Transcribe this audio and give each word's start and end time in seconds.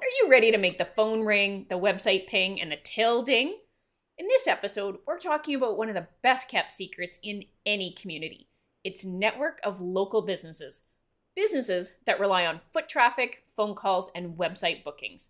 Are 0.00 0.22
you 0.22 0.30
ready 0.30 0.50
to 0.50 0.56
make 0.56 0.78
the 0.78 0.86
phone 0.86 1.26
ring, 1.26 1.66
the 1.68 1.78
website 1.78 2.26
ping, 2.26 2.58
and 2.58 2.72
the 2.72 2.78
till 2.82 3.22
ding? 3.22 3.58
In 4.16 4.28
this 4.28 4.48
episode, 4.48 4.96
we're 5.06 5.18
talking 5.18 5.54
about 5.54 5.76
one 5.76 5.90
of 5.90 5.94
the 5.94 6.08
best 6.22 6.48
kept 6.48 6.72
secrets 6.72 7.20
in 7.22 7.44
any 7.66 7.92
community 7.92 8.48
its 8.82 9.04
network 9.04 9.60
of 9.62 9.82
local 9.82 10.22
businesses. 10.22 10.84
Businesses 11.36 11.98
that 12.06 12.18
rely 12.18 12.46
on 12.46 12.62
foot 12.72 12.88
traffic, 12.88 13.42
phone 13.54 13.74
calls, 13.74 14.10
and 14.14 14.38
website 14.38 14.82
bookings. 14.82 15.28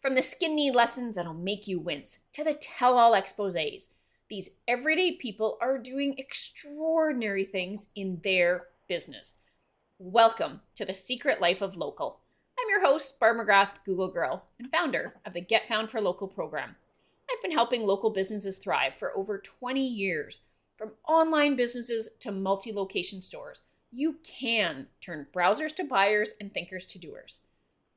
From 0.00 0.14
the 0.14 0.22
skinny 0.22 0.70
lessons 0.70 1.16
that'll 1.16 1.34
make 1.34 1.66
you 1.66 1.80
wince 1.80 2.20
to 2.34 2.44
the 2.44 2.54
tell 2.54 2.96
all 2.96 3.14
exposes, 3.14 3.88
these 4.30 4.60
everyday 4.68 5.16
people 5.16 5.58
are 5.60 5.78
doing 5.78 6.14
extraordinary 6.16 7.44
things 7.44 7.88
in 7.96 8.20
their 8.22 8.66
business. 8.88 9.34
Welcome 9.98 10.60
to 10.76 10.84
the 10.84 10.94
secret 10.94 11.40
life 11.40 11.60
of 11.60 11.76
local. 11.76 12.20
I'm 12.64 12.70
your 12.70 12.86
host, 12.86 13.20
Barb 13.20 13.36
McGrath, 13.36 13.84
Google 13.84 14.08
Girl, 14.08 14.46
and 14.58 14.70
founder 14.70 15.16
of 15.26 15.34
the 15.34 15.42
Get 15.42 15.68
Found 15.68 15.90
for 15.90 16.00
Local 16.00 16.26
program. 16.26 16.76
I've 17.30 17.42
been 17.42 17.52
helping 17.52 17.82
local 17.82 18.08
businesses 18.08 18.56
thrive 18.56 18.94
for 18.94 19.14
over 19.14 19.36
20 19.36 19.86
years. 19.86 20.40
From 20.78 20.92
online 21.06 21.56
businesses 21.56 22.08
to 22.20 22.32
multi 22.32 22.72
location 22.72 23.20
stores, 23.20 23.60
you 23.90 24.16
can 24.24 24.86
turn 25.02 25.26
browsers 25.30 25.76
to 25.76 25.84
buyers 25.84 26.32
and 26.40 26.54
thinkers 26.54 26.86
to 26.86 26.98
doers. 26.98 27.40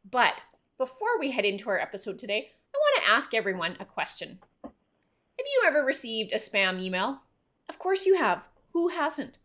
But 0.04 0.41
before 0.77 1.18
we 1.18 1.32
head 1.32 1.46
into 1.46 1.70
our 1.70 1.80
episode 1.80 2.20
today, 2.20 2.52
I 2.76 2.77
want 2.77 3.05
to 3.05 3.10
ask 3.10 3.34
everyone 3.34 3.77
a 3.80 3.86
question. 3.86 4.40
Have 4.63 4.74
you 5.38 5.63
ever 5.66 5.82
received 5.82 6.34
a 6.34 6.40
spam 6.40 6.82
email? 6.82 7.22
Of 7.70 7.80
course 7.80 8.05
you 8.05 8.18
have. 8.18 8.44
Who 8.74 8.90
hasn't? 8.90 9.38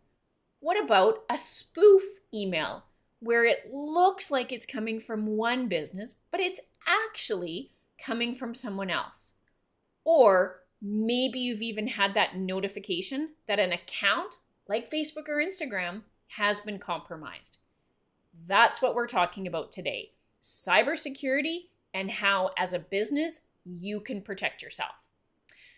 What 0.59 0.83
about 0.83 1.23
a 1.31 1.39
spoof 1.39 2.03
email? 2.35 2.87
Where 3.23 3.45
it 3.45 3.71
looks 3.73 4.33
like 4.33 4.51
it's 4.51 4.67
coming 4.67 4.99
from 4.99 5.27
one 5.27 5.69
business, 5.69 6.17
but 6.33 6.41
it's 6.41 6.61
actually 6.89 7.71
coming 8.05 8.35
from 8.35 8.53
someone 8.53 8.91
else. 8.91 9.35
Or 10.05 10.63
maybe 10.83 11.39
you've 11.39 11.63
even 11.63 11.87
had 11.87 12.15
that 12.15 12.37
notification 12.37 13.31
that 13.47 13.61
an 13.61 13.71
account 13.71 14.39
like 14.69 14.91
Facebook 14.91 15.29
or 15.29 15.37
Instagram 15.37 16.03
has 16.27 16.59
been 16.59 16.81
compromised. 16.81 17.59
That's 18.49 18.83
what 18.83 18.97
we're 18.97 19.07
talking 19.07 19.47
about 19.47 19.71
today 19.71 20.11
cybersecurity 20.43 21.69
and 21.95 22.11
how, 22.11 22.51
as 22.59 22.73
a 22.73 22.81
business, 22.81 23.43
you 23.65 24.01
can 24.01 24.21
protect 24.21 24.61
yourself. 24.63 24.91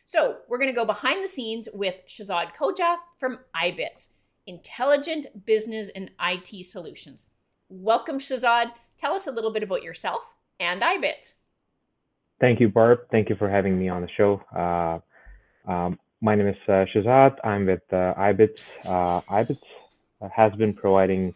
So, 0.06 0.38
we're 0.48 0.56
going 0.56 0.70
to 0.70 0.74
go 0.74 0.86
behind 0.86 1.22
the 1.22 1.28
scenes 1.28 1.68
with 1.74 1.96
Shazad 2.08 2.54
Khoja 2.58 2.96
from 3.20 3.40
iBits, 3.54 4.14
Intelligent 4.46 5.44
Business 5.44 5.90
and 5.94 6.10
IT 6.18 6.64
Solutions. 6.64 7.26
Welcome, 7.82 8.20
Shazad. 8.20 8.70
Tell 8.98 9.14
us 9.14 9.26
a 9.26 9.32
little 9.32 9.50
bit 9.50 9.64
about 9.64 9.82
yourself 9.82 10.22
and 10.60 10.80
iBit. 10.80 11.34
Thank 12.40 12.60
you, 12.60 12.68
Barb. 12.68 13.00
Thank 13.10 13.28
you 13.28 13.34
for 13.34 13.50
having 13.50 13.76
me 13.76 13.88
on 13.88 14.00
the 14.00 14.08
show. 14.16 14.40
Uh, 14.54 15.70
um, 15.70 15.98
my 16.20 16.36
name 16.36 16.46
is 16.46 16.56
uh, 16.68 16.84
Shahzad. 16.94 17.36
I'm 17.42 17.66
with 17.66 17.82
uh, 17.92 18.14
iBit. 18.14 18.62
Uh, 18.84 19.20
iBits 19.22 19.64
has 20.30 20.52
been 20.52 20.72
providing 20.72 21.34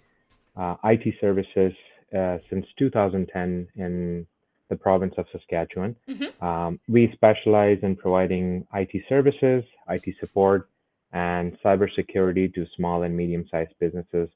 uh, 0.57 0.77
IT 0.85 1.15
services 1.21 1.73
uh, 2.17 2.39
since 2.49 2.67
2010 2.79 3.67
in 3.75 4.25
the 4.69 4.77
province 4.77 5.15
of 5.19 5.27
Saskatchewan. 5.33 5.97
Mm-hmm. 6.09 6.45
Um, 6.45 6.79
we 6.87 7.11
specialize 7.15 7.79
in 7.83 7.97
providing 7.97 8.65
IT 8.75 9.03
services, 9.09 9.65
IT 9.89 10.15
support, 10.21 10.69
and 11.13 11.59
cybersecurity 11.65 12.55
to 12.55 12.65
small 12.77 13.03
and 13.03 13.17
medium-sized 13.17 13.73
businesses 13.81 14.29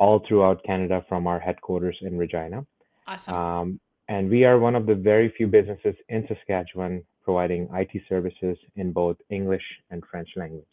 all 0.00 0.24
throughout 0.26 0.64
Canada 0.64 1.04
from 1.08 1.26
our 1.26 1.38
headquarters 1.38 1.96
in 2.00 2.16
Regina. 2.16 2.66
Awesome. 3.06 3.34
Um, 3.34 3.80
and 4.08 4.28
we 4.28 4.44
are 4.44 4.58
one 4.58 4.74
of 4.74 4.86
the 4.86 4.94
very 4.94 5.32
few 5.36 5.46
businesses 5.46 5.94
in 6.08 6.26
Saskatchewan 6.26 7.04
providing 7.22 7.68
IT 7.74 8.02
services 8.08 8.56
in 8.74 8.92
both 8.92 9.18
English 9.28 9.62
and 9.90 10.02
French 10.10 10.30
language. 10.36 10.64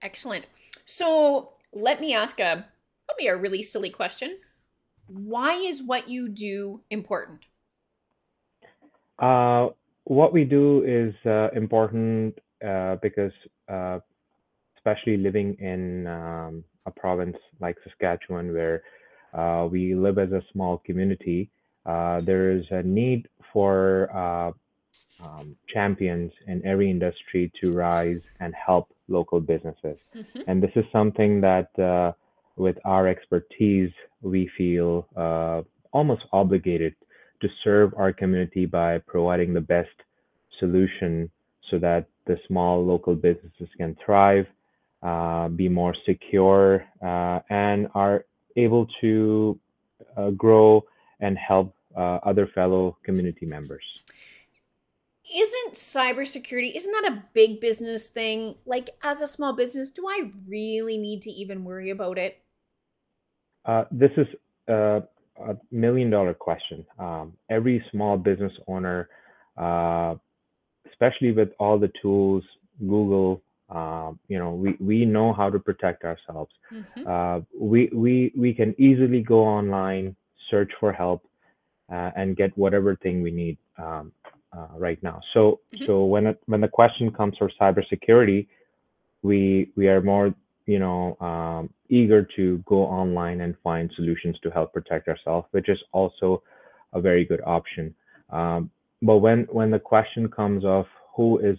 Excellent. 0.00 0.46
So 0.84 1.50
let 1.72 2.00
me 2.00 2.14
ask 2.14 2.38
a 2.40 2.66
probably 3.06 3.26
a 3.26 3.36
really 3.36 3.62
silly 3.62 3.90
question. 3.90 4.38
Why 5.08 5.54
is 5.56 5.82
what 5.82 6.08
you 6.08 6.28
do 6.28 6.80
important? 6.90 7.46
Uh, 9.18 9.68
what 10.04 10.32
we 10.32 10.44
do 10.44 10.82
is 10.84 11.14
uh, 11.26 11.48
important 11.54 12.38
uh, 12.66 12.96
because, 13.02 13.32
uh, 13.68 13.98
especially 14.76 15.16
living 15.16 15.56
in 15.58 16.06
um, 16.06 16.64
a 16.86 16.90
province 16.90 17.36
like 17.60 17.76
Saskatchewan, 17.84 18.52
where 18.52 18.82
uh, 19.34 19.68
we 19.70 19.94
live 19.94 20.18
as 20.18 20.32
a 20.32 20.42
small 20.52 20.78
community, 20.78 21.50
uh, 21.84 22.20
there 22.20 22.50
is 22.50 22.64
a 22.70 22.82
need 22.82 23.28
for 23.52 24.10
uh, 24.14 24.52
um, 25.24 25.56
champions 25.72 26.32
in 26.46 26.64
every 26.64 26.90
industry 26.90 27.50
to 27.60 27.72
rise 27.72 28.22
and 28.40 28.54
help 28.54 28.94
local 29.08 29.40
businesses. 29.40 29.98
Mm-hmm. 30.14 30.40
And 30.46 30.62
this 30.62 30.72
is 30.76 30.84
something 30.92 31.40
that, 31.40 31.76
uh, 31.78 32.12
with 32.56 32.78
our 32.84 33.06
expertise, 33.06 33.92
we 34.22 34.50
feel 34.56 35.06
uh, 35.16 35.62
almost 35.92 36.22
obligated 36.32 36.94
to 37.40 37.48
serve 37.62 37.92
our 37.96 38.12
community 38.12 38.66
by 38.66 38.98
providing 38.98 39.52
the 39.52 39.60
best 39.60 39.96
solution 40.58 41.30
so 41.70 41.78
that 41.78 42.06
the 42.26 42.38
small 42.46 42.84
local 42.84 43.14
businesses 43.14 43.68
can 43.76 43.96
thrive 44.04 44.46
uh, 45.06 45.48
be 45.48 45.68
more 45.68 45.94
secure, 46.04 46.84
uh, 47.00 47.38
and 47.48 47.86
are 47.94 48.24
able 48.56 48.88
to 49.00 49.56
uh, 50.16 50.30
grow 50.30 50.84
and 51.20 51.38
help 51.38 51.72
uh, 51.96 52.18
other 52.24 52.48
fellow 52.56 52.96
community 53.04 53.46
members. 53.46 53.84
Isn't 55.32 55.74
cybersecurity, 55.74 56.74
isn't 56.74 56.90
that 56.90 57.12
a 57.12 57.22
big 57.34 57.60
business 57.60 58.08
thing? 58.08 58.56
Like, 58.64 58.90
as 59.04 59.22
a 59.22 59.28
small 59.28 59.52
business, 59.52 59.90
do 59.90 60.08
I 60.08 60.32
really 60.48 60.98
need 60.98 61.22
to 61.22 61.30
even 61.30 61.62
worry 61.62 61.90
about 61.90 62.18
it? 62.18 62.42
Uh, 63.64 63.84
this 63.92 64.10
is 64.16 64.26
a 64.68 65.02
million 65.70 66.10
dollar 66.10 66.34
question. 66.34 66.84
Um, 66.98 67.34
every 67.48 67.84
small 67.92 68.16
business 68.16 68.52
owner, 68.66 69.08
especially 70.90 71.30
with 71.30 71.50
all 71.60 71.78
the 71.78 71.92
tools, 72.02 72.42
Google, 72.80 73.42
um, 73.68 74.18
you 74.28 74.38
know, 74.38 74.52
we, 74.52 74.76
we 74.78 75.04
know 75.04 75.32
how 75.32 75.50
to 75.50 75.58
protect 75.58 76.04
ourselves. 76.04 76.52
Mm-hmm. 76.72 77.06
Uh, 77.06 77.40
we, 77.58 77.90
we, 77.92 78.32
we 78.36 78.54
can 78.54 78.74
easily 78.80 79.22
go 79.22 79.40
online, 79.40 80.14
search 80.50 80.70
for 80.78 80.92
help, 80.92 81.24
uh, 81.92 82.10
and 82.16 82.36
get 82.36 82.56
whatever 82.56 82.96
thing 82.96 83.22
we 83.22 83.30
need 83.30 83.58
um, 83.78 84.12
uh, 84.56 84.68
right 84.76 85.02
now. 85.02 85.20
So, 85.34 85.60
mm-hmm. 85.74 85.86
so 85.86 86.04
when 86.04 86.26
it, 86.26 86.40
when 86.46 86.60
the 86.60 86.68
question 86.68 87.10
comes 87.10 87.36
for 87.38 87.50
cybersecurity, 87.60 88.46
we 89.22 89.70
we 89.76 89.88
are 89.88 90.00
more 90.00 90.34
you 90.66 90.78
know 90.78 91.16
um, 91.20 91.70
eager 91.88 92.26
to 92.36 92.58
go 92.66 92.82
online 92.82 93.40
and 93.40 93.54
find 93.62 93.90
solutions 93.96 94.36
to 94.42 94.50
help 94.50 94.72
protect 94.72 95.08
ourselves, 95.08 95.46
which 95.50 95.68
is 95.68 95.78
also 95.92 96.42
a 96.92 97.00
very 97.00 97.24
good 97.24 97.40
option. 97.44 97.94
Um, 98.30 98.70
but 99.02 99.18
when 99.18 99.46
when 99.50 99.70
the 99.70 99.78
question 99.78 100.28
comes 100.28 100.64
of 100.64 100.86
who 101.16 101.38
is 101.38 101.58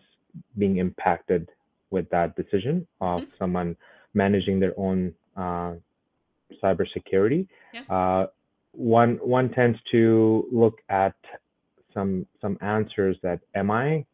being 0.57 0.77
impacted 0.77 1.49
with 1.89 2.09
that 2.09 2.35
decision 2.35 2.87
of 3.01 3.21
mm-hmm. 3.21 3.29
someone 3.39 3.75
managing 4.13 4.59
their 4.59 4.73
own 4.77 5.13
uh, 5.35 5.73
cybersecurity. 6.63 7.47
Yeah. 7.73 7.81
Uh, 7.89 8.27
one 8.71 9.15
one 9.23 9.49
tends 9.49 9.79
to 9.91 10.47
look 10.51 10.79
at 10.89 11.15
some 11.93 12.25
some 12.41 12.57
answers 12.61 13.17
that 13.23 13.39
am 13.55 13.71
I 13.71 14.05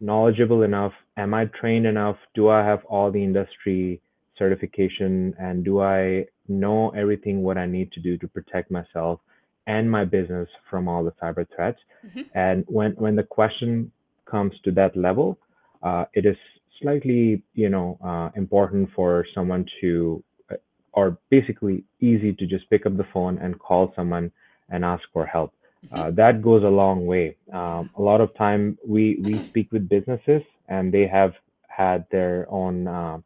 knowledgeable 0.00 0.62
enough? 0.62 0.92
Am 1.16 1.34
I 1.34 1.46
trained 1.46 1.86
enough? 1.86 2.16
Do 2.34 2.48
I 2.48 2.64
have 2.64 2.84
all 2.84 3.10
the 3.10 3.22
industry 3.22 4.00
certification? 4.38 5.34
And 5.38 5.64
do 5.64 5.80
I 5.80 6.26
know 6.48 6.90
everything 6.90 7.42
what 7.42 7.58
I 7.58 7.66
need 7.66 7.90
to 7.92 8.00
do 8.00 8.16
to 8.18 8.28
protect 8.28 8.70
myself 8.70 9.20
and 9.66 9.90
my 9.90 10.04
business 10.04 10.48
from 10.70 10.86
all 10.88 11.02
the 11.02 11.12
cyber 11.22 11.46
threats? 11.54 11.78
Mm-hmm. 12.06 12.20
And 12.34 12.64
when 12.68 12.92
when 12.92 13.16
the 13.16 13.24
question 13.24 13.90
comes 14.26 14.52
to 14.64 14.70
that 14.72 14.96
level, 14.96 15.38
uh, 15.82 16.04
it 16.14 16.26
is 16.26 16.36
slightly, 16.80 17.42
you 17.54 17.68
know, 17.68 17.98
uh, 18.04 18.30
important 18.36 18.90
for 18.94 19.24
someone 19.34 19.66
to, 19.80 20.22
uh, 20.50 20.56
or 20.92 21.18
basically 21.30 21.84
easy 22.00 22.32
to 22.34 22.46
just 22.46 22.68
pick 22.70 22.86
up 22.86 22.96
the 22.96 23.06
phone 23.12 23.38
and 23.38 23.58
call 23.58 23.92
someone 23.96 24.30
and 24.70 24.84
ask 24.84 25.02
for 25.12 25.26
help. 25.26 25.52
Mm-hmm. 25.84 25.94
Uh, 25.94 26.10
that 26.12 26.42
goes 26.42 26.62
a 26.64 26.68
long 26.68 27.06
way. 27.06 27.36
Um, 27.52 27.90
a 27.96 28.02
lot 28.02 28.20
of 28.20 28.34
time 28.36 28.78
we 28.86 29.18
we 29.22 29.46
speak 29.48 29.70
with 29.72 29.88
businesses 29.88 30.42
and 30.68 30.92
they 30.92 31.06
have 31.06 31.34
had 31.68 32.06
their 32.10 32.46
own 32.50 32.88
uh, 32.88 33.18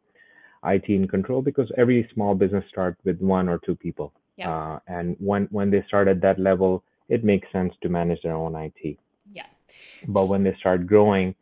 IT 0.65 0.85
in 0.89 1.07
control 1.07 1.41
because 1.41 1.71
every 1.77 2.09
small 2.13 2.35
business 2.35 2.63
starts 2.69 2.99
with 3.03 3.19
one 3.19 3.49
or 3.49 3.59
two 3.65 3.75
people. 3.75 4.13
Yeah. 4.35 4.51
Uh, 4.51 4.79
and 4.87 5.15
when 5.19 5.47
when 5.51 5.71
they 5.71 5.83
start 5.87 6.07
at 6.07 6.21
that 6.21 6.39
level, 6.39 6.83
it 7.09 7.23
makes 7.23 7.51
sense 7.51 7.73
to 7.81 7.89
manage 7.89 8.21
their 8.21 8.35
own 8.35 8.55
IT. 8.55 8.97
Yeah. 9.31 9.45
But 10.07 10.27
when 10.27 10.43
they 10.43 10.55
start 10.59 10.87
growing, 10.87 11.35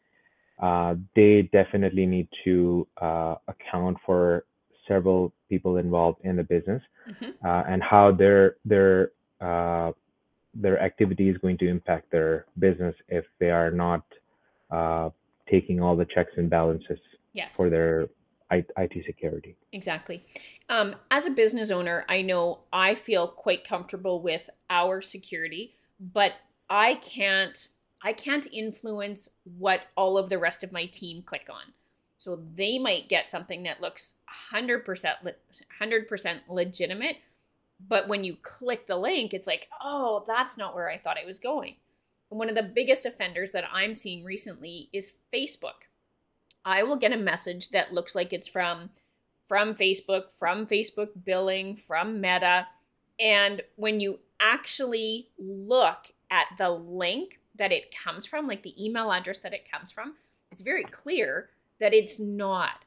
uh, 0.59 0.95
they 1.15 1.49
definitely 1.53 2.05
need 2.05 2.27
to 2.43 2.87
uh, 3.01 3.35
account 3.47 3.97
for 4.05 4.45
several 4.87 5.33
people 5.47 5.77
involved 5.77 6.19
in 6.23 6.35
the 6.35 6.43
business 6.43 6.81
mm-hmm. 7.09 7.47
uh, 7.47 7.63
and 7.67 7.81
how 7.81 8.11
their 8.11 8.57
their 8.65 9.11
uh, 9.39 9.91
their 10.53 10.81
activity 10.81 11.29
is 11.29 11.37
going 11.37 11.57
to 11.57 11.67
impact 11.67 12.11
their 12.11 12.45
business 12.57 12.95
if 13.07 13.25
they 13.39 13.51
are 13.51 13.71
not 13.71 14.03
uh, 14.71 15.09
taking 15.49 15.79
all 15.79 15.95
the 15.95 16.05
checks 16.05 16.31
and 16.37 16.49
balances 16.49 16.99
yes. 17.33 17.49
for 17.55 17.69
their 17.69 18.07
IT 18.51 19.05
security. 19.05 19.55
Exactly. 19.71 20.25
Um, 20.69 20.95
as 21.11 21.27
a 21.27 21.31
business 21.31 21.69
owner, 21.69 22.03
I 22.09 22.23
know 22.23 22.59
I 22.73 22.95
feel 22.95 23.27
quite 23.27 23.63
comfortable 23.63 24.21
with 24.21 24.49
our 24.69 25.01
security, 25.01 25.75
but 25.99 26.33
I 26.69 26.95
can't 26.95 27.67
I 28.01 28.13
can't 28.13 28.47
influence 28.51 29.29
what 29.43 29.81
all 29.97 30.17
of 30.17 30.29
the 30.29 30.39
rest 30.39 30.63
of 30.63 30.71
my 30.71 30.85
team 30.85 31.21
click 31.21 31.47
on. 31.49 31.73
So 32.17 32.43
they 32.55 32.77
might 32.79 33.09
get 33.09 33.31
something 33.31 33.63
that 33.63 33.81
looks 33.81 34.15
100% 34.53 34.83
100% 35.81 36.39
legitimate, 36.49 37.17
but 37.87 38.07
when 38.07 38.23
you 38.23 38.35
click 38.41 38.87
the 38.87 38.97
link, 38.97 39.33
it's 39.33 39.47
like, 39.47 39.69
"Oh, 39.81 40.23
that's 40.27 40.57
not 40.57 40.75
where 40.75 40.89
I 40.89 40.97
thought 40.97 41.17
I 41.17 41.25
was 41.25 41.39
going." 41.39 41.77
And 42.29 42.37
one 42.37 42.49
of 42.49 42.55
the 42.55 42.63
biggest 42.63 43.05
offenders 43.05 43.53
that 43.53 43.69
I'm 43.71 43.95
seeing 43.95 44.23
recently 44.23 44.89
is 44.91 45.17
Facebook. 45.33 45.87
I 46.65 46.83
will 46.83 46.97
get 46.97 47.13
a 47.13 47.17
message 47.17 47.69
that 47.69 47.93
looks 47.93 48.15
like 48.15 48.33
it's 48.33 48.47
from 48.47 48.91
from 49.47 49.73
Facebook, 49.73 50.29
from 50.37 50.67
Facebook 50.67 51.23
billing, 51.25 51.75
from 51.75 52.21
Meta, 52.21 52.67
and 53.19 53.63
when 53.77 53.99
you 53.99 54.19
actually 54.39 55.29
look 55.39 56.13
at 56.29 56.45
the 56.57 56.69
link 56.69 57.39
that 57.59 57.71
it 57.71 57.93
comes 57.95 58.25
from, 58.25 58.47
like 58.47 58.63
the 58.63 58.83
email 58.83 59.11
address 59.11 59.37
that 59.39 59.53
it 59.53 59.69
comes 59.69 59.91
from, 59.91 60.15
it's 60.51 60.63
very 60.63 60.83
clear 60.83 61.49
that 61.79 61.93
it's 61.93 62.19
not. 62.19 62.85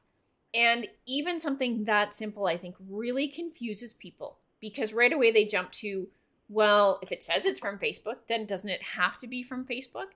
And 0.53 0.89
even 1.07 1.39
something 1.39 1.85
that 1.85 2.13
simple, 2.13 2.47
I 2.47 2.57
think, 2.57 2.75
really 2.89 3.29
confuses 3.29 3.93
people 3.93 4.39
because 4.61 4.93
right 4.93 5.13
away 5.13 5.31
they 5.31 5.47
jump 5.47 5.71
to, 5.73 6.09
well, 6.49 6.99
if 7.03 7.13
it 7.13 7.23
says 7.23 7.47
it's 7.47 7.61
from 7.61 7.79
Facebook, 7.79 8.27
then 8.29 8.45
doesn't 8.45 8.71
it 8.71 8.83
have 8.83 9.19
to 9.19 9.27
be 9.27 9.43
from 9.43 9.65
Facebook? 9.65 10.09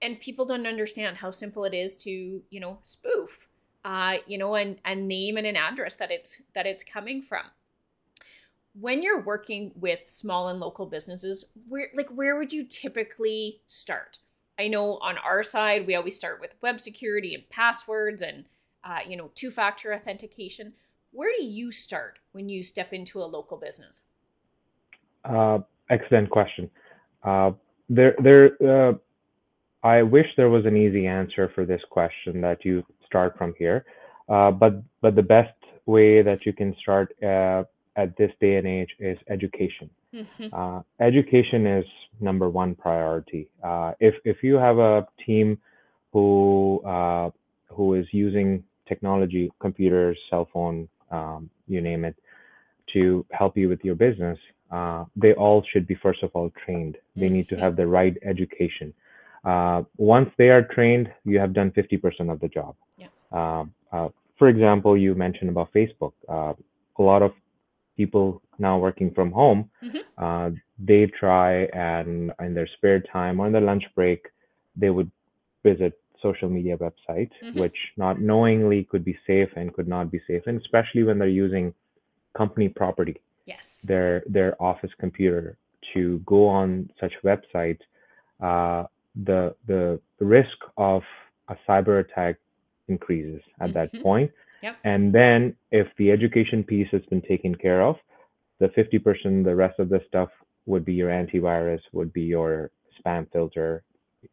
And 0.00 0.20
people 0.20 0.44
don't 0.44 0.66
understand 0.66 1.16
how 1.16 1.30
simple 1.30 1.64
it 1.64 1.74
is 1.74 1.96
to, 1.98 2.42
you 2.50 2.60
know, 2.60 2.78
spoof, 2.84 3.48
uh, 3.84 4.16
you 4.26 4.38
know, 4.38 4.54
and 4.54 4.78
a 4.84 4.94
name 4.94 5.36
and 5.36 5.46
an 5.46 5.56
address 5.56 5.94
that 5.96 6.10
it's 6.10 6.42
that 6.54 6.66
it's 6.66 6.84
coming 6.84 7.22
from 7.22 7.42
when 8.78 9.02
you're 9.02 9.20
working 9.20 9.72
with 9.74 10.00
small 10.06 10.48
and 10.48 10.60
local 10.60 10.86
businesses, 10.86 11.46
where 11.68 11.88
like 11.94 12.08
where 12.08 12.36
would 12.36 12.52
you 12.52 12.64
typically 12.64 13.60
start? 13.68 14.18
I 14.58 14.68
know 14.68 14.98
on 14.98 15.18
our 15.18 15.42
side 15.42 15.86
we 15.86 15.94
always 15.94 16.16
start 16.16 16.40
with 16.40 16.54
web 16.62 16.80
security 16.80 17.34
and 17.34 17.48
passwords 17.50 18.22
and 18.22 18.44
uh, 18.84 19.00
you 19.06 19.16
know 19.16 19.30
two-factor 19.34 19.92
authentication. 19.92 20.74
Where 21.12 21.30
do 21.38 21.44
you 21.44 21.70
start 21.72 22.18
when 22.32 22.48
you 22.48 22.62
step 22.62 22.92
into 22.92 23.20
a 23.22 23.24
local 23.24 23.58
business? 23.58 24.02
Uh, 25.24 25.58
excellent 25.90 26.30
question. 26.30 26.70
Uh, 27.22 27.52
there, 27.88 28.14
there. 28.22 28.56
Uh, 28.62 28.94
I 29.84 30.02
wish 30.02 30.26
there 30.36 30.48
was 30.48 30.64
an 30.64 30.76
easy 30.76 31.06
answer 31.06 31.50
for 31.54 31.66
this 31.66 31.82
question 31.90 32.40
that 32.40 32.64
you 32.64 32.84
start 33.04 33.36
from 33.36 33.52
here, 33.58 33.84
uh, 34.28 34.50
but 34.50 34.82
but 35.02 35.14
the 35.14 35.22
best 35.22 35.52
way 35.84 36.22
that 36.22 36.46
you 36.46 36.52
can 36.52 36.74
start 36.80 37.14
uh, 37.22 37.64
at 37.96 38.16
this 38.16 38.30
day 38.40 38.56
and 38.56 38.66
age 38.66 38.90
is 38.98 39.18
education. 39.28 39.90
Mm-hmm. 40.14 40.46
Uh, 40.52 40.82
education 41.00 41.66
is 41.66 41.84
number 42.20 42.48
one 42.48 42.74
priority. 42.74 43.48
Uh, 43.62 43.92
if 44.00 44.14
if 44.24 44.42
you 44.42 44.54
have 44.54 44.78
a 44.78 45.06
team 45.24 45.58
who 46.12 46.80
uh, 46.86 47.30
who 47.68 47.94
is 47.94 48.06
using 48.12 48.62
technology, 48.86 49.50
computers, 49.60 50.18
cell 50.28 50.48
phone, 50.52 50.88
um, 51.10 51.50
you 51.66 51.80
name 51.80 52.04
it, 52.04 52.16
to 52.92 53.24
help 53.30 53.56
you 53.56 53.68
with 53.68 53.82
your 53.82 53.94
business, 53.94 54.38
uh, 54.70 55.04
they 55.16 55.32
all 55.34 55.62
should 55.72 55.86
be 55.86 55.94
first 55.94 56.22
of 56.22 56.30
all 56.34 56.50
trained. 56.64 56.96
They 57.16 57.28
need 57.28 57.48
to 57.48 57.54
mm-hmm. 57.54 57.64
have 57.64 57.76
the 57.76 57.86
right 57.86 58.16
education. 58.22 58.92
Uh, 59.44 59.82
once 59.96 60.30
they 60.38 60.50
are 60.50 60.62
trained, 60.62 61.10
you 61.24 61.38
have 61.38 61.52
done 61.52 61.72
50% 61.72 62.30
of 62.30 62.38
the 62.38 62.48
job. 62.48 62.76
Yeah. 62.96 63.08
Um, 63.32 63.72
uh, 63.90 64.08
for 64.38 64.48
example, 64.48 64.96
you 64.96 65.14
mentioned 65.14 65.50
about 65.50 65.72
Facebook. 65.72 66.12
a 66.28 67.02
lot 67.02 67.22
of 67.22 67.32
people 68.02 68.26
now 68.58 68.74
working 68.86 69.10
from 69.16 69.30
home, 69.40 69.60
mm-hmm. 69.84 70.04
uh, 70.24 70.50
they 70.78 71.02
try 71.06 71.50
and 71.90 72.32
in 72.46 72.52
their 72.54 72.70
spare 72.76 73.00
time 73.16 73.34
or 73.38 73.46
in 73.48 73.52
their 73.52 73.68
lunch 73.72 73.84
break, 73.94 74.20
they 74.82 74.90
would 74.96 75.10
visit 75.68 75.92
social 76.26 76.48
media 76.56 76.76
websites, 76.86 77.34
mm-hmm. 77.42 77.58
which 77.62 77.78
not 77.96 78.20
knowingly 78.20 78.80
could 78.90 79.04
be 79.10 79.16
safe 79.26 79.50
and 79.58 79.74
could 79.74 79.90
not 79.96 80.06
be 80.14 80.20
safe, 80.28 80.42
and 80.46 80.56
especially 80.64 81.02
when 81.02 81.18
they're 81.18 81.40
using 81.46 81.66
company 82.40 82.68
property, 82.68 83.16
yes, 83.52 83.64
their 83.90 84.12
their 84.36 84.52
office 84.70 84.94
computer 85.04 85.46
to 85.92 86.02
go 86.34 86.40
on 86.60 86.88
such 87.00 87.14
websites, 87.30 87.84
uh, 88.48 88.82
the 89.28 89.40
the 89.66 90.00
risk 90.38 90.58
of 90.76 91.02
a 91.48 91.56
cyber 91.68 91.94
attack 92.04 92.36
increases 92.88 93.42
at 93.60 93.70
mm-hmm. 93.70 93.78
that 93.78 94.02
point 94.02 94.30
Yep. 94.62 94.76
And 94.84 95.12
then 95.12 95.54
if 95.70 95.88
the 95.98 96.10
education 96.10 96.62
piece 96.62 96.88
has 96.92 97.02
been 97.10 97.22
taken 97.22 97.54
care 97.54 97.82
of, 97.82 97.96
the 98.60 98.68
50%, 98.68 99.44
the 99.44 99.54
rest 99.54 99.78
of 99.78 99.88
the 99.88 100.00
stuff 100.06 100.28
would 100.66 100.84
be 100.84 100.94
your 100.94 101.10
antivirus, 101.10 101.80
would 101.92 102.12
be 102.12 102.22
your 102.22 102.70
spam 102.98 103.30
filter, 103.32 103.82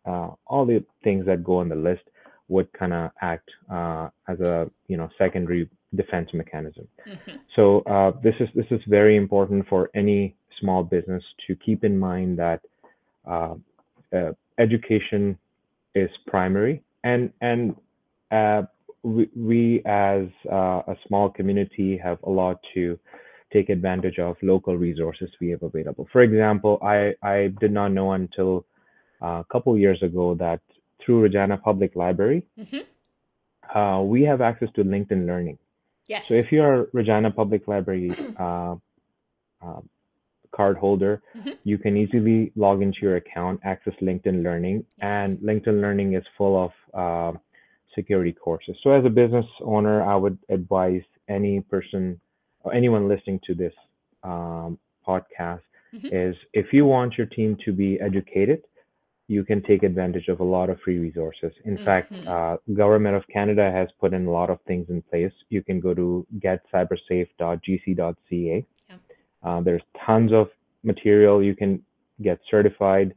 uh, 0.06 0.30
all 0.46 0.66
the 0.66 0.84
things 1.04 1.26
that 1.26 1.44
go 1.44 1.58
on 1.58 1.70
the 1.70 1.76
list 1.76 2.04
would 2.48 2.72
kind 2.74 2.94
of 2.94 3.12
act 3.22 3.50
uh, 3.72 4.10
as 4.28 4.40
a 4.40 4.70
you 4.88 4.98
know 4.98 5.10
secondary 5.18 5.70
defense 5.96 6.30
mechanism. 6.34 6.88
Mm-hmm. 7.08 7.38
So 7.56 7.82
uh, 7.82 8.12
this 8.24 8.36
is 8.40 8.50
this 8.56 8.66
is 8.72 8.82
very 8.88 9.16
important 9.16 9.68
for 9.68 9.90
any 9.96 10.36
small 10.60 10.84
business 10.84 11.24
to 11.48 11.56
keep 11.56 11.84
in 11.84 11.98
mind 11.98 12.38
that 12.40 12.62
uh, 13.28 13.56
uh, 14.16 14.32
education 14.58 15.38
is 15.96 16.10
primary 16.28 16.84
and 17.04 17.32
and 17.42 17.76
uh, 18.32 18.64
we, 19.10 19.30
we 19.36 19.82
as 19.86 20.28
uh, 20.52 20.82
a 20.94 20.96
small 21.08 21.30
community 21.30 21.98
have 21.98 22.20
a 22.24 22.30
lot 22.30 22.58
to 22.74 23.00
take 23.52 23.70
advantage 23.70 24.20
of 24.20 24.36
local 24.42 24.78
resources 24.78 25.30
we 25.42 25.50
have 25.50 25.64
available. 25.64 26.08
For 26.12 26.22
example, 26.22 26.80
I, 26.82 27.16
I 27.24 27.54
did 27.60 27.72
not 27.72 27.90
know 27.90 28.12
until 28.12 28.66
uh, 29.22 29.42
a 29.44 29.46
couple 29.52 29.78
years 29.78 30.02
ago 30.04 30.36
that 30.36 30.62
through 31.04 31.22
Regina 31.22 31.58
Public 31.58 31.96
Library, 31.96 32.46
mm-hmm. 32.60 33.78
uh, 33.78 34.02
we 34.04 34.24
have 34.24 34.42
access 34.42 34.70
to 34.76 34.84
LinkedIn 34.84 35.26
Learning. 35.26 35.58
Yes. 36.08 36.28
So 36.28 36.34
if 36.34 36.52
you're 36.52 36.88
Regina 36.94 37.32
Public 37.32 37.68
Library 37.68 38.12
uh, 38.40 38.76
uh, 39.62 39.82
card 40.52 40.78
holder, 40.78 41.22
mm-hmm. 41.36 41.52
you 41.64 41.78
can 41.78 41.98
easily 41.98 42.52
log 42.56 42.82
into 42.82 43.00
your 43.02 43.16
account, 43.18 43.60
access 43.64 43.94
LinkedIn 44.02 44.44
Learning, 44.44 44.86
yes. 44.98 45.18
and 45.18 45.38
LinkedIn 45.40 45.82
Learning 45.82 46.14
is 46.14 46.24
full 46.38 46.56
of 46.66 46.72
uh, 46.94 47.38
security 47.96 48.32
courses. 48.32 48.76
So 48.84 48.92
as 48.92 49.06
a 49.06 49.10
business 49.10 49.46
owner, 49.64 50.04
I 50.04 50.16
would 50.16 50.38
advise 50.50 51.02
any 51.28 51.62
person 51.62 52.20
or 52.62 52.74
anyone 52.74 53.08
listening 53.08 53.40
to 53.48 53.54
this 53.54 53.74
um, 54.24 54.78
podcast 55.08 55.62
mm-hmm. 55.94 56.08
is 56.12 56.36
if 56.54 56.74
you 56.74 56.86
want 56.86 57.18
your 57.18 57.28
team 57.28 57.56
to 57.66 57.72
be 57.72 58.00
educated, 58.00 58.64
you 59.28 59.44
can 59.44 59.62
take 59.62 59.84
advantage 59.84 60.28
of 60.28 60.40
a 60.40 60.44
lot 60.44 60.72
of 60.72 60.80
free 60.82 60.98
resources. 60.98 61.52
In 61.66 61.76
mm-hmm. 61.76 61.86
fact, 61.86 62.12
uh, 62.28 62.58
government 62.74 63.16
of 63.16 63.24
Canada 63.32 63.72
has 63.72 63.88
put 64.00 64.14
in 64.14 64.26
a 64.26 64.32
lot 64.32 64.50
of 64.50 64.60
things 64.68 64.88
in 64.90 65.04
place. 65.04 65.32
You 65.50 65.64
can 65.64 65.80
go 65.80 65.94
to 65.94 66.26
getcybersafe.gc.ca. 66.40 68.66
Yeah. 68.90 68.96
Uh, 69.44 69.62
there's 69.62 69.84
tons 70.06 70.34
of 70.34 70.50
material. 70.84 71.44
You 71.44 71.56
can 71.56 71.82
get 72.22 72.40
certified. 72.50 73.14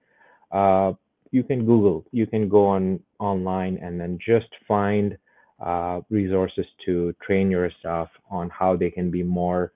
Uh, 0.51 0.93
you 1.33 1.43
can 1.43 1.65
Google, 1.67 2.05
you 2.13 2.27
can 2.27 2.49
go 2.49 2.67
on 2.67 3.01
online 3.19 3.79
and 3.83 3.99
then 3.99 4.19
just 4.25 4.49
find 4.69 5.19
uh, 5.61 6.01
resources 6.11 6.67
to 6.85 7.15
train 7.25 7.51
your 7.51 7.71
staff 7.81 8.09
on 8.31 8.51
how 8.51 8.77
they 8.77 8.91
can 8.91 9.11
be 9.11 9.23
more 9.23 9.73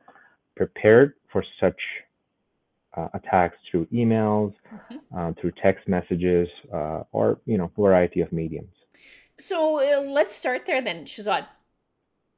prepared 0.54 1.14
for 1.32 1.44
such 1.60 1.80
uh, 2.96 3.08
attacks 3.14 3.56
through 3.70 3.86
emails, 3.86 4.54
mm-hmm. 4.72 5.18
uh, 5.18 5.32
through 5.40 5.52
text 5.62 5.88
messages, 5.88 6.48
uh, 6.72 7.02
or 7.12 7.40
you 7.46 7.58
know, 7.58 7.70
variety 7.76 8.20
of 8.20 8.30
mediums. 8.32 8.74
So 9.38 9.80
uh, 9.80 10.00
let's 10.00 10.34
start 10.34 10.66
there 10.66 10.82
then, 10.82 11.04
Shazad. 11.04 11.46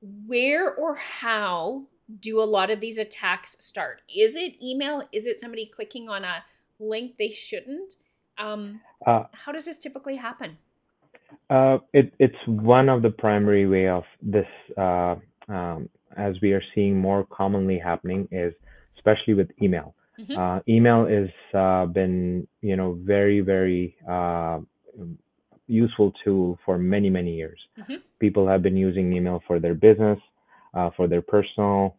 Where 0.00 0.72
or 0.72 0.94
how 0.94 1.84
do 2.20 2.40
a 2.40 2.44
lot 2.44 2.70
of 2.70 2.80
these 2.80 2.98
attacks 2.98 3.56
start? 3.60 4.02
Is 4.14 4.36
it 4.36 4.62
email? 4.62 5.02
Is 5.12 5.26
it 5.26 5.40
somebody 5.40 5.66
clicking 5.66 6.08
on 6.08 6.24
a 6.24 6.44
link 6.78 7.16
they 7.18 7.30
shouldn't? 7.30 7.94
Um, 8.38 8.80
uh, 9.06 9.24
how 9.32 9.52
does 9.52 9.64
this 9.64 9.78
typically 9.78 10.16
happen? 10.16 10.58
Uh, 11.50 11.78
it, 11.92 12.12
it's 12.18 12.36
one 12.46 12.88
of 12.88 13.02
the 13.02 13.10
primary 13.10 13.66
way 13.66 13.88
of 13.88 14.04
this, 14.22 14.46
uh, 14.76 15.16
um, 15.48 15.88
as 16.16 16.34
we 16.42 16.52
are 16.52 16.62
seeing 16.74 16.98
more 16.98 17.26
commonly 17.30 17.78
happening, 17.78 18.28
is 18.30 18.52
especially 18.96 19.34
with 19.34 19.50
email. 19.62 19.94
Mm-hmm. 20.18 20.38
Uh, 20.38 20.60
email 20.68 21.06
has 21.06 21.28
uh, 21.54 21.86
been 21.86 22.46
you 22.60 22.76
know 22.76 22.98
very 23.04 23.40
very 23.40 23.96
uh, 24.10 24.58
useful 25.68 26.12
tool 26.24 26.58
for 26.64 26.76
many 26.76 27.08
many 27.08 27.36
years. 27.36 27.60
Mm-hmm. 27.78 27.96
People 28.18 28.46
have 28.48 28.62
been 28.62 28.76
using 28.76 29.12
email 29.12 29.42
for 29.46 29.60
their 29.60 29.74
business, 29.74 30.18
for 30.96 31.06
their 31.06 31.22
personal, 31.22 31.96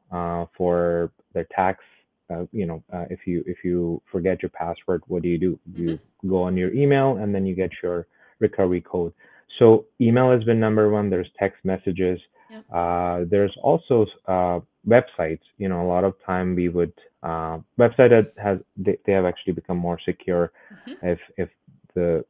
for 0.58 1.12
their 1.34 1.48
tax 1.56 1.84
uh, 2.30 2.46
you 2.52 2.66
know, 2.66 2.84
uh, 2.94 3.06
if 3.10 3.26
you 3.26 3.44
if 3.48 3.58
you 3.64 4.02
forget 4.12 4.42
your 4.42 4.50
password, 4.50 5.02
what 5.08 5.24
do 5.24 5.30
you 5.30 5.38
do? 5.38 5.60
Mm-hmm. 5.72 5.88
You 5.88 6.00
go 6.28 6.44
on 6.44 6.58
your 6.58 6.74
email 6.74 7.18
and 7.18 7.34
then 7.34 7.46
you 7.46 7.56
get 7.56 7.72
your 7.82 8.08
recovery 8.40 8.82
code. 8.82 9.14
So 9.58 9.86
email 10.00 10.32
has 10.32 10.44
been 10.44 10.60
number 10.60 10.90
one. 10.90 11.10
There's 11.10 11.30
text 11.38 11.64
messages. 11.64 12.20
Yep. 12.52 12.66
Uh, 12.74 13.20
there's 13.30 13.56
also 13.62 14.06
uh, 14.28 14.60
websites. 14.88 15.42
You 15.58 15.70
know, 15.70 15.82
a 15.82 15.88
lot 15.88 16.04
of 16.04 16.14
time 16.26 16.56
we 16.56 16.70
would 16.70 16.94
uh, 17.24 17.60
website 17.80 18.10
that 18.10 18.34
has 18.38 18.60
they, 18.78 18.98
they 19.06 19.14
have 19.14 19.26
actually 19.26 19.54
become 19.54 19.78
more 19.78 20.00
secure. 20.06 20.52
Mm-hmm. 20.88 21.08
If 21.08 21.20
if 21.38 21.50
the 21.96 22.26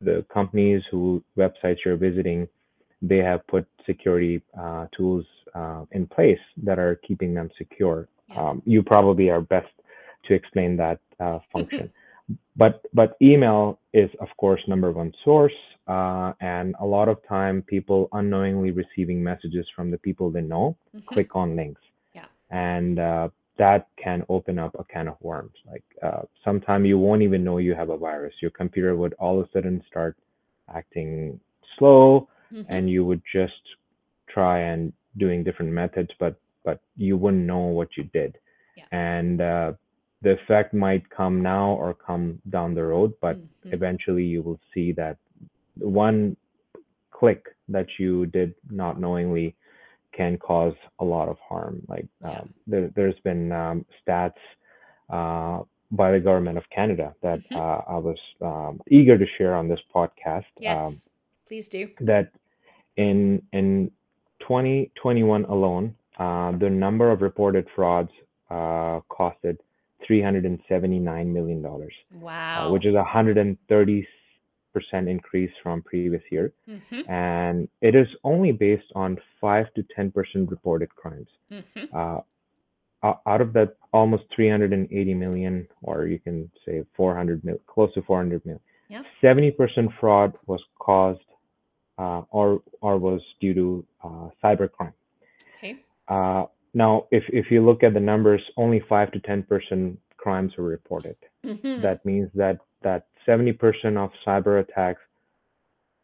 the 0.00 0.24
companies 0.32 0.82
who 0.90 1.22
websites 1.36 1.78
you're 1.84 1.96
visiting, 1.96 2.48
they 3.02 3.18
have 3.18 3.46
put 3.46 3.66
security 3.86 4.42
uh, 4.58 4.86
tools 4.96 5.24
uh, 5.54 5.84
in 5.92 6.06
place 6.06 6.38
that 6.62 6.78
are 6.78 6.96
keeping 7.06 7.34
them 7.34 7.50
secure. 7.58 8.08
Yeah. 8.28 8.48
Um, 8.48 8.62
you 8.64 8.82
probably 8.82 9.30
are 9.30 9.40
best 9.40 9.72
to 10.24 10.34
explain 10.34 10.76
that 10.76 11.00
uh, 11.20 11.38
function. 11.52 11.90
but 12.56 12.82
but 12.92 13.16
email 13.22 13.78
is 13.92 14.10
of 14.20 14.28
course 14.36 14.60
number 14.68 14.92
one 14.92 15.12
source 15.24 15.54
uh, 15.86 16.32
and 16.40 16.74
a 16.80 16.86
lot 16.86 17.08
of 17.08 17.16
time 17.26 17.62
people 17.62 18.08
unknowingly 18.12 18.70
receiving 18.70 19.22
messages 19.22 19.66
from 19.74 19.90
the 19.90 19.98
people 19.98 20.30
they 20.30 20.42
know 20.42 20.76
mm-hmm. 20.94 21.14
click 21.14 21.34
on 21.34 21.56
links 21.56 21.80
yeah. 22.14 22.26
and 22.50 22.98
uh, 22.98 23.28
that 23.56 23.88
can 24.02 24.22
open 24.28 24.58
up 24.58 24.74
a 24.78 24.84
can 24.84 25.08
of 25.08 25.16
worms 25.20 25.54
like 25.70 25.84
uh, 26.02 26.22
sometime 26.44 26.84
you 26.84 26.98
won't 26.98 27.22
even 27.22 27.42
know 27.42 27.58
you 27.58 27.74
have 27.74 27.88
a 27.90 27.96
virus 27.96 28.34
your 28.40 28.50
computer 28.50 28.94
would 28.94 29.14
all 29.14 29.40
of 29.40 29.46
a 29.46 29.50
sudden 29.52 29.82
start 29.88 30.16
acting 30.74 31.40
slow 31.78 32.28
mm-hmm. 32.52 32.70
and 32.70 32.90
you 32.90 33.04
would 33.04 33.22
just 33.32 33.62
try 34.28 34.60
and 34.60 34.92
doing 35.16 35.42
different 35.42 35.72
methods 35.72 36.10
but 36.18 36.38
but 36.68 36.78
you 36.96 37.14
wouldn't 37.22 37.46
know 37.52 37.64
what 37.78 37.90
you 37.96 38.04
did 38.20 38.32
yeah. 38.78 38.88
and 38.92 39.40
uh, 39.40 39.72
the 40.22 40.32
effect 40.32 40.74
might 40.74 41.08
come 41.10 41.42
now 41.42 41.70
or 41.72 41.94
come 41.94 42.40
down 42.50 42.74
the 42.74 42.82
road, 42.82 43.12
but 43.20 43.36
mm-hmm. 43.36 43.72
eventually 43.72 44.24
you 44.24 44.42
will 44.42 44.60
see 44.74 44.92
that 44.92 45.16
one 45.76 46.36
click 47.10 47.46
that 47.68 47.86
you 47.98 48.26
did 48.26 48.54
not 48.70 49.00
knowingly 49.00 49.54
can 50.12 50.36
cause 50.38 50.74
a 50.98 51.04
lot 51.04 51.28
of 51.28 51.38
harm. 51.48 51.82
Like 51.88 52.06
yeah. 52.20 52.40
um, 52.40 52.54
there, 52.66 53.06
has 53.06 53.20
been 53.22 53.52
um, 53.52 53.84
stats 54.00 54.32
uh, 55.10 55.62
by 55.92 56.10
the 56.10 56.20
government 56.20 56.58
of 56.58 56.64
Canada 56.74 57.14
that 57.22 57.38
mm-hmm. 57.38 57.56
uh, 57.56 57.94
I 57.94 57.98
was 57.98 58.18
um, 58.40 58.80
eager 58.88 59.16
to 59.16 59.26
share 59.36 59.54
on 59.54 59.68
this 59.68 59.80
podcast. 59.94 60.46
Yes, 60.58 60.86
um, 60.86 60.96
please 61.46 61.68
do. 61.68 61.90
That 62.00 62.32
in 62.96 63.42
in 63.52 63.92
2021 64.40 65.44
alone, 65.44 65.94
uh, 66.18 66.52
the 66.58 66.68
number 66.68 67.10
of 67.10 67.22
reported 67.22 67.66
frauds 67.74 68.10
uh, 68.50 69.00
costed 69.10 69.58
379 70.06 71.32
million 71.32 71.62
dollars. 71.62 71.92
Uh, 72.14 72.18
wow. 72.18 72.68
Uh, 72.68 72.72
which 72.72 72.86
is 72.86 72.94
a 72.94 72.98
130 72.98 74.08
percent 74.72 75.08
increase 75.08 75.50
from 75.62 75.82
previous 75.82 76.22
year, 76.30 76.52
mm-hmm. 76.68 77.10
and 77.10 77.68
it 77.80 77.94
is 77.94 78.06
only 78.22 78.52
based 78.52 78.90
on 78.94 79.16
five 79.40 79.66
to 79.74 79.84
10 79.96 80.10
percent 80.12 80.50
reported 80.50 80.94
crimes. 80.94 81.28
Mm-hmm. 81.50 81.96
Uh, 81.96 82.20
out 83.02 83.40
of 83.40 83.52
that, 83.52 83.76
almost 83.92 84.24
380 84.34 85.14
million, 85.14 85.68
or 85.82 86.06
you 86.06 86.18
can 86.18 86.50
say 86.66 86.84
400 86.96 87.44
mil, 87.44 87.56
close 87.68 87.94
to 87.94 88.02
400 88.02 88.44
million. 88.44 88.60
Yep. 88.88 89.04
70 89.20 89.50
percent 89.52 89.90
fraud 90.00 90.32
was 90.46 90.60
caused 90.78 91.20
uh, 91.98 92.22
or 92.30 92.62
or 92.80 92.98
was 92.98 93.20
due 93.40 93.54
to 93.54 93.86
uh, 94.02 94.28
cybercrime. 94.42 94.92
Uh, 96.08 96.44
now, 96.74 97.06
if, 97.10 97.24
if 97.28 97.50
you 97.50 97.64
look 97.64 97.82
at 97.82 97.94
the 97.94 98.00
numbers, 98.00 98.42
only 98.56 98.82
5 98.88 99.12
to 99.12 99.20
10% 99.20 99.96
crimes 100.16 100.52
were 100.56 100.64
reported. 100.64 101.16
Mm-hmm. 101.44 101.82
That 101.82 102.04
means 102.04 102.30
that, 102.34 102.58
that 102.82 103.06
70% 103.26 103.58
of 103.96 104.10
cyber 104.26 104.60
attacks 104.60 105.00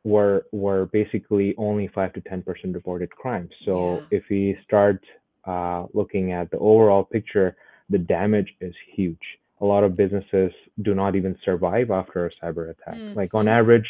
were 0.05 0.45
were 0.53 0.87
basically 0.87 1.55
only 1.57 1.89
5 1.89 2.13
to 2.13 2.21
10% 2.21 2.75
reported 2.75 3.11
crimes. 3.11 3.51
So 3.65 3.95
yeah. 3.95 4.19
if 4.19 4.25
we 4.31 4.57
start 4.63 5.03
uh, 5.47 5.87
looking 5.95 6.33
at 6.33 6.51
the 6.51 6.59
overall 6.59 7.05
picture, 7.05 7.57
the 7.91 7.99
damage 7.99 8.55
is 8.61 8.75
huge. 8.95 9.23
A 9.61 9.65
lot 9.65 9.83
of 9.83 9.97
businesses 9.97 10.53
do 10.83 10.95
not 10.95 11.17
even 11.17 11.37
survive 11.45 11.91
after 11.91 12.27
a 12.27 12.31
cyber 12.31 12.71
attack. 12.71 12.97
Mm-hmm. 12.97 13.19
Like 13.19 13.35
on 13.35 13.49
average, 13.49 13.89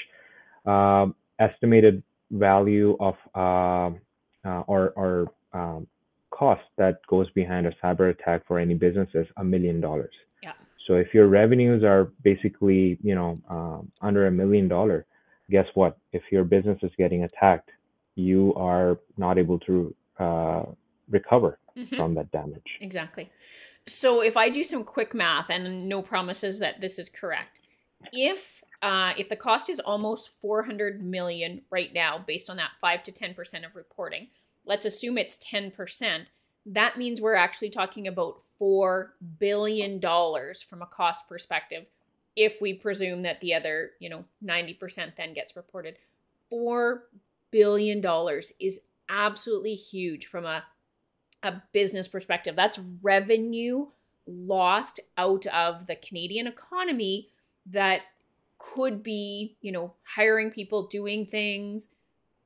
uh, 0.65 1.07
estimated 1.39 2.03
value 2.31 2.97
of 3.01 3.17
uh, 3.35 3.91
uh 4.49 4.63
or 4.67 4.93
or 4.97 5.33
um, 5.53 5.87
cost 6.37 6.63
that 6.77 7.07
goes 7.07 7.31
behind 7.31 7.67
a 7.67 7.73
cyber 7.83 8.11
attack 8.11 8.47
for 8.47 8.59
any 8.59 8.75
business 8.75 9.09
is 9.15 9.27
a 9.37 9.45
million 9.45 9.81
dollars. 9.81 10.15
Yeah. 10.43 10.53
So 10.87 10.95
if 10.95 11.15
your 11.15 11.29
revenues 11.29 11.83
are 11.85 12.13
basically, 12.23 12.99
you 13.03 13.15
know, 13.15 13.39
um, 13.49 13.91
under 14.03 14.27
a 14.27 14.31
million 14.31 14.69
dollar, 14.69 15.07
guess 15.51 15.67
what? 15.75 15.97
If 16.13 16.23
your 16.31 16.45
business 16.45 16.79
is 16.83 16.91
getting 16.99 17.25
attacked, 17.25 17.71
you 18.17 18.55
are 18.55 18.99
not 19.17 19.39
able 19.39 19.59
to 19.61 19.95
uh, 20.19 20.63
recover 21.09 21.59
mm-hmm. 21.77 21.97
from 21.97 22.15
that 22.15 22.31
damage. 22.33 22.79
Exactly. 22.81 23.31
So 23.87 24.23
if 24.23 24.37
I 24.37 24.49
do 24.49 24.65
some 24.65 24.85
quick 24.85 25.15
math, 25.15 25.51
and 25.51 25.89
no 25.89 26.01
promises 26.03 26.59
that 26.61 26.81
this 26.81 26.99
is 26.99 27.09
correct, 27.09 27.61
if 28.13 28.63
uh, 28.83 29.13
if 29.17 29.29
the 29.29 29.37
cost 29.37 29.71
is 29.71 29.81
almost 29.81 30.41
400 30.41 31.03
million 31.03 31.63
right 31.71 31.93
now, 31.95 32.23
based 32.27 32.51
on 32.51 32.57
that 32.59 32.71
five 32.81 33.03
to 33.05 33.13
10 33.13 33.35
percent 33.35 33.65
of 33.65 33.75
reporting, 33.75 34.29
let's 34.67 34.85
assume 34.85 35.19
it's 35.19 35.39
10%, 35.39 36.27
that 36.67 36.99
means 36.99 37.21
we're 37.21 37.35
actually 37.35 37.71
talking 37.71 38.07
about 38.09 38.41
$4 38.61 39.09
billion 39.39 40.01
from 40.01 40.83
a 40.83 40.87
cost 40.87 41.29
perspective 41.29 41.87
if 42.37 42.61
we 42.61 42.75
presume 42.75 43.23
that 43.23 43.41
the 43.41 43.55
other, 43.55 43.91
you 44.01 44.09
know, 44.09 44.25
90% 44.45 45.17
then 45.17 45.35
gets 45.35 45.57
reported. 45.57 45.97
$4 46.53 47.01
billion 47.51 48.03
is 48.61 48.81
absolutely 49.09 49.75
huge 49.75 50.27
from 50.27 50.45
a, 50.45 50.65
a 51.43 51.63
business 51.73 52.09
perspective. 52.09 52.57
That's 52.57 52.81
revenue 53.03 53.87
lost 54.27 55.01
out 55.19 55.47
of 55.47 55.87
the 55.87 55.97
Canadian 55.97 56.47
economy 56.47 57.29
that 57.67 58.03
could 58.59 59.03
be, 59.03 59.57
you 59.61 59.71
know, 59.71 59.93
hiring 60.03 60.51
people, 60.51 60.87
doing 60.87 61.27
things, 61.27 61.89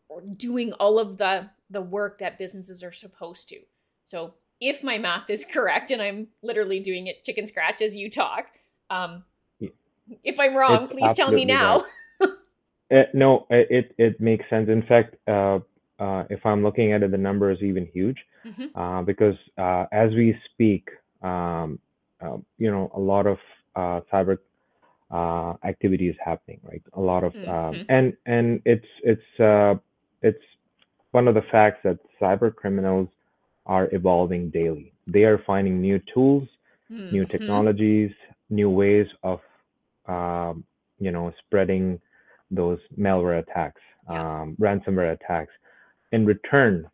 or 0.08 0.22
doing 0.36 0.72
all 0.74 0.98
of 0.98 1.18
the 1.18 1.48
the 1.70 1.80
work 1.80 2.18
that 2.18 2.38
businesses 2.38 2.82
are 2.82 2.92
supposed 2.92 3.48
to. 3.50 3.58
So 4.04 4.34
if 4.60 4.82
my 4.82 4.98
math 4.98 5.30
is 5.30 5.44
correct, 5.44 5.90
and 5.90 6.02
I'm 6.02 6.28
literally 6.42 6.80
doing 6.80 7.06
it 7.06 7.24
chicken 7.24 7.46
scratch 7.46 7.80
as 7.80 7.96
you 7.96 8.10
talk, 8.10 8.46
um, 8.90 9.24
if 10.24 10.40
I'm 10.40 10.56
wrong, 10.56 10.84
it's 10.84 10.92
please 10.92 11.12
tell 11.14 11.30
me 11.30 11.44
now. 11.44 11.84
uh, 12.20 12.26
no, 13.14 13.46
it 13.50 13.94
it 13.98 14.20
makes 14.20 14.48
sense. 14.48 14.68
In 14.68 14.82
fact, 14.82 15.16
uh, 15.28 15.58
uh, 15.98 16.24
if 16.30 16.44
I'm 16.46 16.62
looking 16.62 16.92
at 16.92 17.02
it, 17.02 17.10
the 17.10 17.18
number 17.18 17.50
is 17.50 17.58
even 17.62 17.86
huge 17.92 18.18
mm-hmm. 18.46 18.78
Uh, 18.78 19.02
because 19.02 19.34
uh, 19.58 19.86
as 19.92 20.12
we 20.12 20.36
speak, 20.52 20.88
um, 21.22 21.78
uh, 22.20 22.38
you 22.56 22.70
know, 22.70 22.90
a 22.94 23.00
lot 23.00 23.26
of 23.26 23.38
cyber 23.76 24.38
activity 25.64 26.08
is 26.08 26.16
happening, 26.24 26.60
right? 26.62 26.82
A 26.94 27.00
lot 27.00 27.24
of, 27.24 27.34
um, 27.34 27.42
mm-hmm. 27.42 27.82
and 27.88 28.16
and 28.26 28.62
it's 28.64 28.86
it's 29.02 29.82
it's 30.22 30.42
one 31.12 31.28
of 31.28 31.34
the 31.34 31.42
facts 31.50 31.80
that 31.84 31.98
cyber 32.20 32.54
criminals 32.54 33.08
are 33.66 33.88
evolving 33.92 34.50
daily. 34.50 34.92
They 35.06 35.24
are 35.24 35.42
finding 35.46 35.80
new 35.80 36.00
tools, 36.12 36.48
mm-hmm. 36.90 37.12
new 37.12 37.24
technologies, 37.26 38.10
new 38.50 38.70
ways 38.70 39.06
of, 39.22 39.40
um, 40.06 40.64
you 40.98 41.10
know, 41.10 41.32
spreading 41.44 42.00
those 42.50 42.78
malware 42.98 43.40
attacks, 43.40 43.80
yeah. 44.10 44.40
um, 44.42 44.56
ransomware 44.60 45.12
attacks. 45.12 45.52
In 46.12 46.24
return, 46.24 46.88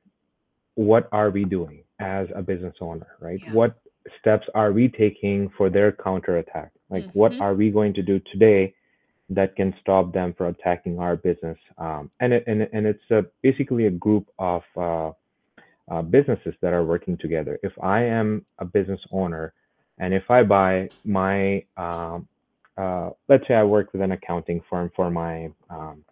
what 0.75 1.09
are 1.13 1.31
we 1.31 1.45
doing 1.45 1.85
as 2.01 2.27
a 2.35 2.43
business 2.43 2.75
owner, 2.81 3.07
right? 3.21 3.41
Yeah. 3.45 3.53
What 3.53 3.79
steps 4.19 4.47
are 4.55 4.73
we 4.73 4.89
taking 4.89 5.51
for 5.57 5.71
their 5.71 5.93
counterattack? 5.93 6.73
Like, 6.91 7.05
mm-hmm. 7.05 7.19
what 7.19 7.33
are 7.41 7.55
we 7.55 7.71
going 7.71 7.95
to 7.95 8.03
do 8.03 8.21
today 8.33 8.75
that 9.31 9.57
can 9.57 9.75
stop 9.81 10.13
them 10.13 10.35
from 10.37 10.49
attacking 10.49 10.99
our 10.99 11.17
business. 11.17 11.59
Um, 11.79 12.11
and 12.21 12.33
it, 12.33 12.45
and 12.47 12.69
and 12.73 12.87
it's 12.87 13.11
a, 13.11 13.25
basically 13.43 13.87
a 13.87 13.91
group 13.91 14.29
of 14.39 14.63
uh, 14.77 15.11
uh, 15.91 16.03
businesses 16.03 16.55
that 16.61 16.73
are 16.73 16.85
working 16.85 17.17
together. 17.17 17.59
If 17.63 17.73
I 17.83 18.03
am 18.03 18.45
a 18.59 18.65
business 18.65 19.01
owner, 19.11 19.55
and 19.99 20.13
if 20.13 20.31
I 20.31 20.43
buy 20.43 20.89
my 21.05 21.65
um, 21.77 22.29
uh, 22.77 23.11
let's 23.29 23.47
say 23.47 23.55
I 23.55 23.63
work 23.63 23.93
with 23.93 24.03
an 24.03 24.13
accounting 24.13 24.61
firm 24.69 24.91
for 24.97 25.11
my 25.11 25.51
um, 25.71 26.05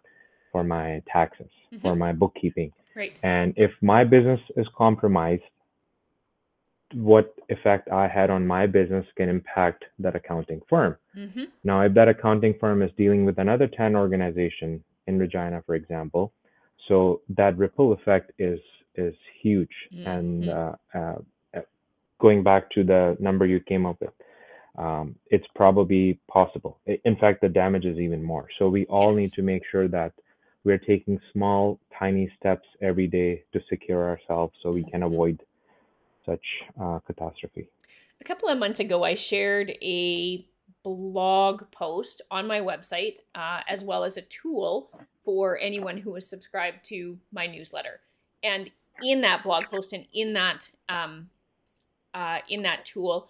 for 0.51 0.63
my 0.63 1.01
taxes, 1.11 1.49
mm-hmm. 1.71 1.81
for 1.81 1.95
my 1.95 2.13
bookkeeping. 2.13 2.71
Right. 2.95 3.17
And 3.23 3.53
if 3.57 3.71
my 3.81 4.03
business 4.03 4.39
is 4.55 4.67
compromised, 4.77 5.43
what 6.93 7.33
effect 7.49 7.89
I 7.89 8.07
had 8.07 8.29
on 8.29 8.45
my 8.45 8.65
business 8.65 9.05
can 9.17 9.29
impact 9.29 9.85
that 9.99 10.15
accounting 10.15 10.61
firm. 10.69 10.97
Mm-hmm. 11.17 11.43
Now, 11.63 11.81
if 11.81 11.93
that 11.93 12.07
accounting 12.07 12.55
firm 12.59 12.81
is 12.81 12.91
dealing 12.97 13.25
with 13.25 13.37
another 13.39 13.67
10 13.67 13.95
organization 13.95 14.83
in 15.07 15.19
Regina, 15.19 15.63
for 15.65 15.75
example, 15.75 16.33
so 16.87 17.21
that 17.29 17.57
ripple 17.57 17.93
effect 17.93 18.31
is 18.39 18.59
is 18.95 19.15
huge, 19.41 19.71
mm-hmm. 19.91 20.07
and 20.07 20.49
uh, 20.49 20.71
uh, 20.93 21.15
going 22.19 22.43
back 22.43 22.69
to 22.71 22.83
the 22.83 23.17
number 23.19 23.45
you 23.45 23.59
came 23.59 23.85
up 23.85 23.99
with, 23.99 24.13
um, 24.77 25.15
it's 25.27 25.47
probably 25.55 26.19
possible. 26.27 26.79
In 26.85 27.15
fact, 27.15 27.41
the 27.41 27.49
damage 27.49 27.85
is 27.85 27.97
even 27.97 28.21
more. 28.21 28.47
So 28.59 28.69
we 28.69 28.85
all 28.85 29.09
yes. 29.09 29.17
need 29.17 29.33
to 29.33 29.41
make 29.41 29.63
sure 29.71 29.87
that 29.87 30.13
we're 30.63 30.77
taking 30.77 31.19
small, 31.31 31.79
tiny 31.97 32.31
steps 32.39 32.67
every 32.81 33.07
day 33.07 33.43
to 33.53 33.59
secure 33.69 34.07
ourselves 34.09 34.53
so 34.61 34.71
we 34.71 34.83
can 34.83 35.01
mm-hmm. 35.01 35.13
avoid 35.13 35.43
such 36.25 36.45
uh, 36.79 36.99
catastrophe. 36.99 37.67
A 38.21 38.23
couple 38.23 38.47
of 38.47 38.57
months 38.57 38.79
ago, 38.79 39.03
I 39.03 39.15
shared 39.15 39.71
a 39.81 40.45
blog 40.83 41.69
post 41.71 42.21
on 42.29 42.47
my 42.47 42.59
website, 42.59 43.17
uh, 43.35 43.61
as 43.67 43.83
well 43.83 44.03
as 44.03 44.17
a 44.17 44.21
tool 44.23 44.89
for 45.23 45.57
anyone 45.59 45.97
who 45.97 46.15
is 46.15 46.29
subscribed 46.29 46.83
to 46.85 47.17
my 47.31 47.47
newsletter. 47.47 47.99
And 48.43 48.69
in 49.01 49.21
that 49.21 49.43
blog 49.43 49.65
post 49.65 49.93
and 49.93 50.05
in 50.13 50.33
that 50.33 50.69
um, 50.89 51.29
uh, 52.13 52.39
in 52.47 52.61
that 52.61 52.85
tool, 52.85 53.29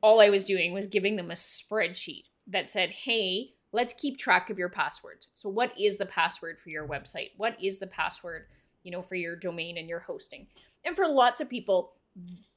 all 0.00 0.20
I 0.20 0.28
was 0.28 0.44
doing 0.44 0.72
was 0.72 0.86
giving 0.86 1.16
them 1.16 1.30
a 1.30 1.34
spreadsheet 1.34 2.24
that 2.48 2.70
said, 2.70 2.90
"Hey, 2.90 3.52
let's 3.72 3.92
keep 3.92 4.18
track 4.18 4.50
of 4.50 4.58
your 4.58 4.68
passwords. 4.68 5.28
So, 5.34 5.48
what 5.48 5.72
is 5.78 5.96
the 5.96 6.06
password 6.06 6.60
for 6.60 6.70
your 6.70 6.86
website? 6.86 7.30
What 7.36 7.56
is 7.62 7.78
the 7.78 7.86
password, 7.86 8.46
you 8.82 8.90
know, 8.90 9.02
for 9.02 9.14
your 9.14 9.36
domain 9.36 9.76
and 9.76 9.88
your 9.88 10.00
hosting?" 10.00 10.46
And 10.84 10.96
for 10.96 11.08
lots 11.08 11.40
of 11.40 11.48
people, 11.48 11.92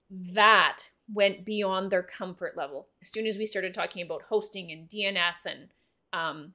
that 0.09 0.89
went 1.11 1.45
beyond 1.45 1.91
their 1.91 2.03
comfort 2.03 2.55
level. 2.55 2.87
As 3.01 3.11
soon 3.11 3.25
as 3.25 3.37
we 3.37 3.45
started 3.45 3.73
talking 3.73 4.03
about 4.03 4.23
hosting 4.23 4.71
and 4.71 4.87
DNS 4.87 5.45
and 5.45 5.69
um, 6.13 6.53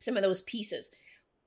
some 0.00 0.16
of 0.16 0.22
those 0.22 0.40
pieces, 0.42 0.90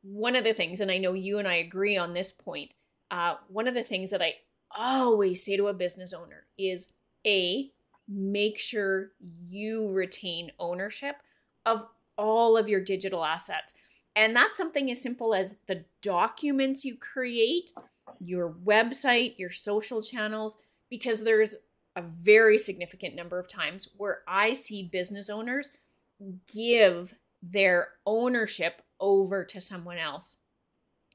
one 0.02 0.36
of 0.36 0.44
the 0.44 0.54
things, 0.54 0.80
and 0.80 0.92
I 0.92 0.98
know 0.98 1.14
you 1.14 1.40
and 1.40 1.48
I 1.48 1.56
agree 1.56 1.98
on 1.98 2.14
this 2.14 2.32
point, 2.32 2.72
uh, 3.12 3.36
one 3.50 3.68
of 3.68 3.74
the 3.74 3.84
things 3.84 4.12
that 4.12 4.22
I 4.22 4.36
always 4.76 5.44
say 5.44 5.58
to 5.58 5.68
a 5.68 5.74
business 5.74 6.14
owner 6.14 6.46
is 6.58 6.94
A, 7.26 7.72
make 8.08 8.58
sure 8.58 9.12
you 9.48 9.92
retain 9.92 10.52
ownership 10.60 11.18
of 11.66 11.86
all 12.18 12.58
of 12.58 12.70
your 12.70 12.82
digital 12.82 13.24
assets. 13.24 13.74
And 14.18 14.36
that's 14.36 14.58
something 14.58 14.90
as 14.90 15.00
simple 15.00 15.36
as 15.36 15.60
the 15.68 15.86
documents 16.02 16.84
you 16.84 16.98
create, 16.98 17.72
your 18.20 18.52
website, 18.52 19.38
your 19.38 19.52
social 19.52 20.02
channels, 20.02 20.58
because 20.90 21.24
there's 21.24 21.56
a 21.96 22.02
very 22.02 22.58
significant 22.58 23.16
number 23.16 23.38
of 23.38 23.48
times 23.48 23.90
where 23.96 24.24
I 24.28 24.54
see 24.54 24.82
business 24.82 25.30
owners 25.30 25.70
give 26.52 27.14
their 27.44 27.90
ownership 28.08 28.82
over 29.00 29.46
to 29.46 29.62
someone 29.62 30.00
else. 30.00 30.38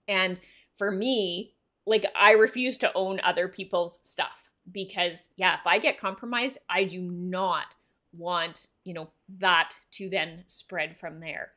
And 0.06 0.38
for 0.76 0.92
me, 0.92 1.54
like 1.84 2.06
I 2.14 2.32
refuse 2.32 2.76
to 2.78 2.92
own 2.94 3.18
other 3.24 3.48
people's 3.48 3.98
stuff 4.04 4.52
because 4.70 5.30
yeah, 5.36 5.54
if 5.54 5.66
I 5.66 5.80
get 5.80 5.98
compromised, 5.98 6.58
I 6.70 6.84
do 6.84 7.02
not 7.02 7.74
want, 8.16 8.68
you 8.84 8.94
know, 8.94 9.10
that 9.38 9.72
to 9.92 10.08
then 10.08 10.44
spread 10.46 10.96
from 10.96 11.18
there. 11.18 11.50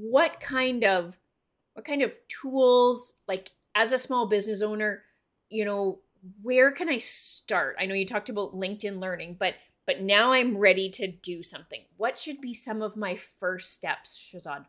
What 0.00 0.40
kind 0.40 0.84
of 0.84 1.18
what 1.74 1.84
kind 1.84 2.02
of 2.02 2.12
tools 2.28 3.14
like 3.28 3.50
as 3.74 3.92
a 3.92 3.98
small 3.98 4.26
business 4.26 4.62
owner, 4.62 5.02
you 5.50 5.64
know, 5.64 6.00
where 6.42 6.72
can 6.72 6.88
I 6.88 6.98
start? 6.98 7.76
I 7.78 7.86
know 7.86 7.94
you 7.94 8.06
talked 8.06 8.28
about 8.28 8.54
LinkedIn 8.54 9.00
learning, 9.00 9.36
but 9.38 9.54
but 9.86 10.02
now 10.02 10.32
I'm 10.32 10.56
ready 10.56 10.90
to 10.90 11.06
do 11.06 11.42
something. 11.42 11.82
What 11.96 12.18
should 12.18 12.40
be 12.40 12.52
some 12.52 12.82
of 12.82 12.96
my 12.96 13.14
first 13.14 13.72
steps, 13.72 14.18
shazad 14.18 14.66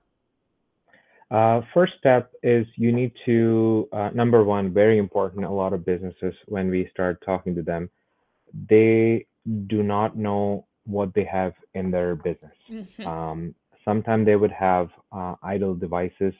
Uh, 1.31 1.61
first 1.73 1.93
step 1.97 2.31
is 2.43 2.65
you 2.75 2.91
need 2.91 3.11
to, 3.25 3.89
uh, 3.91 4.09
number 4.13 4.43
one, 4.43 4.71
very 4.71 4.97
important. 4.97 5.43
A 5.43 5.49
lot 5.49 5.73
of 5.73 5.83
businesses, 5.83 6.33
when 6.45 6.69
we 6.69 6.87
start 6.91 7.21
talking 7.25 7.55
to 7.55 7.63
them, 7.63 7.89
they 8.69 9.25
do 9.67 9.83
not 9.83 10.15
know 10.15 10.65
what 10.85 11.13
they 11.13 11.25
have 11.25 11.53
in 11.73 11.91
their 11.91 12.15
business. 12.15 12.55
Mm-hmm. 12.71 13.07
Um, 13.07 13.55
sometimes 13.87 14.25
they 14.25 14.35
would 14.35 14.51
have 14.51 14.89
uh, 15.13 15.35
idle 15.41 15.73
devices 15.73 16.33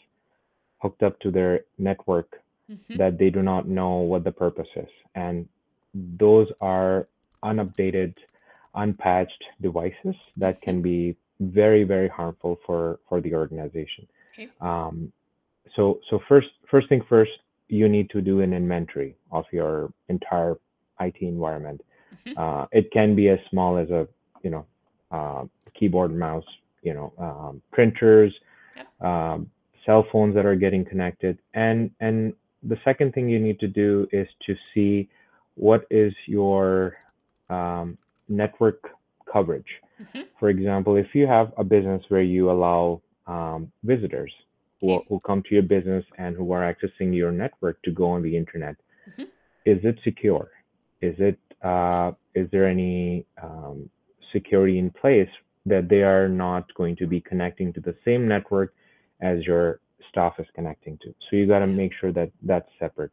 hooked 0.80 1.02
up 1.02 1.18
to 1.22 1.32
their 1.32 1.62
network 1.78 2.30
mm-hmm. 2.70 2.98
that 2.98 3.18
they 3.18 3.30
do 3.30 3.42
not 3.42 3.68
know 3.68 3.94
what 4.12 4.26
the 4.26 4.32
purpose 4.32 4.68
is. 4.76 4.90
And 5.16 5.48
those 5.94 6.48
are 6.60 7.08
unupdated, 7.44 8.14
unpatched 8.76 9.44
devices 9.62 10.16
that 10.36 10.62
can 10.62 10.82
be 10.82 11.16
very, 11.40 11.84
very 11.86 12.10
harmful 12.10 12.60
for, 12.66 13.00
for 13.08 13.22
the 13.22 13.34
organization. 13.34 14.06
Okay. 14.34 14.50
Um, 14.60 15.14
so, 15.76 16.00
so 16.10 16.20
first, 16.28 16.50
first 16.70 16.90
thing 16.90 17.02
first, 17.08 17.32
you 17.70 17.88
need 17.88 18.10
to 18.10 18.22
do 18.22 18.42
an 18.42 18.54
inventory 18.54 19.16
of 19.32 19.46
your 19.54 19.92
entire 20.10 20.56
IT 21.00 21.16
environment. 21.22 21.82
Mm-hmm. 22.26 22.38
Uh, 22.38 22.66
it 22.72 22.92
can 22.92 23.16
be 23.16 23.30
as 23.30 23.40
small 23.50 23.78
as 23.78 23.90
a, 23.90 24.06
you 24.44 24.50
know, 24.50 24.66
uh, 25.12 25.46
keyboard, 25.78 26.14
mouse, 26.14 26.46
you 26.84 26.94
know, 26.94 27.14
um, 27.18 27.62
printers, 27.72 28.34
um, 29.02 29.50
cell 29.86 30.06
phones 30.12 30.36
that 30.36 30.46
are 30.46 30.56
getting 30.56 30.86
connected, 30.86 31.38
and 31.54 31.92
and 32.00 32.34
the 32.64 32.78
second 32.84 33.14
thing 33.14 33.30
you 33.30 33.40
need 33.40 33.60
to 33.60 33.68
do 33.68 34.08
is 34.12 34.28
to 34.46 34.56
see 34.74 35.10
what 35.56 35.86
is 35.90 36.14
your 36.26 36.98
um, 37.50 37.98
network 38.28 38.82
coverage. 39.32 39.68
Mm-hmm. 40.02 40.22
For 40.40 40.50
example, 40.50 40.96
if 40.96 41.14
you 41.14 41.28
have 41.28 41.52
a 41.58 41.64
business 41.64 42.04
where 42.10 42.22
you 42.22 42.52
allow 42.52 43.02
um, 43.26 43.72
visitors 43.84 44.32
who, 44.82 45.02
who 45.10 45.20
come 45.22 45.42
to 45.44 45.56
your 45.56 45.64
business 45.64 46.06
and 46.18 46.36
who 46.36 46.52
are 46.52 46.62
accessing 46.62 47.16
your 47.16 47.32
network 47.32 47.82
to 47.84 47.92
go 47.92 48.12
on 48.12 48.22
the 48.22 48.36
internet, 48.36 48.76
mm-hmm. 49.10 49.24
is 49.66 49.80
it 49.84 50.00
secure? 50.04 50.52
Is 51.02 51.16
it 51.20 51.40
uh, 51.64 52.12
is 52.36 52.48
there 52.52 52.68
any 52.68 53.26
um, 53.42 53.90
security 54.32 54.78
in 54.78 54.92
place 54.92 55.30
that 55.68 55.90
they 55.90 56.04
are 56.04 56.28
not 56.28 56.74
going 56.76 56.96
to 56.98 57.08
be 57.08 57.20
connecting 57.22 57.74
to 57.74 57.82
the 57.82 57.96
same 58.06 58.28
network 58.28 58.74
as 59.22 59.44
your 59.46 59.80
staff 60.10 60.34
is 60.40 60.48
connecting 60.56 60.98
to. 61.04 61.14
So 61.30 61.36
you 61.36 61.48
got 61.48 61.60
to 61.60 61.68
make 61.68 61.92
sure 62.00 62.12
that 62.14 62.32
that's 62.44 62.70
separate. 62.80 63.12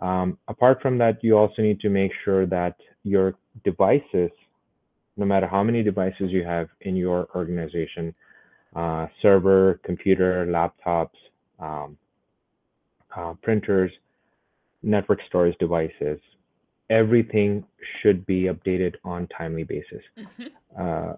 Um, 0.00 0.38
apart 0.48 0.80
from 0.80 0.98
that, 0.98 1.22
you 1.22 1.36
also 1.36 1.62
need 1.62 1.80
to 1.80 1.88
make 1.88 2.12
sure 2.24 2.46
that 2.46 2.76
your 3.02 3.34
devices, 3.64 4.30
no 5.16 5.24
matter 5.24 5.46
how 5.46 5.62
many 5.62 5.82
devices 5.82 6.30
you 6.30 6.44
have 6.44 6.68
in 6.82 6.94
your 6.94 7.28
organization, 7.34 8.14
uh, 8.76 9.06
server, 9.22 9.80
computer, 9.82 10.46
laptops, 10.46 11.18
um, 11.58 11.96
uh, 13.16 13.34
printers, 13.42 13.90
network 14.82 15.18
storage 15.26 15.56
devices, 15.58 16.20
everything 16.90 17.64
should 18.00 18.24
be 18.26 18.44
updated 18.44 18.94
on 19.04 19.26
timely 19.36 19.64
basis. 19.64 20.02
Mm-hmm. 20.18 20.44
Uh, 20.80 21.14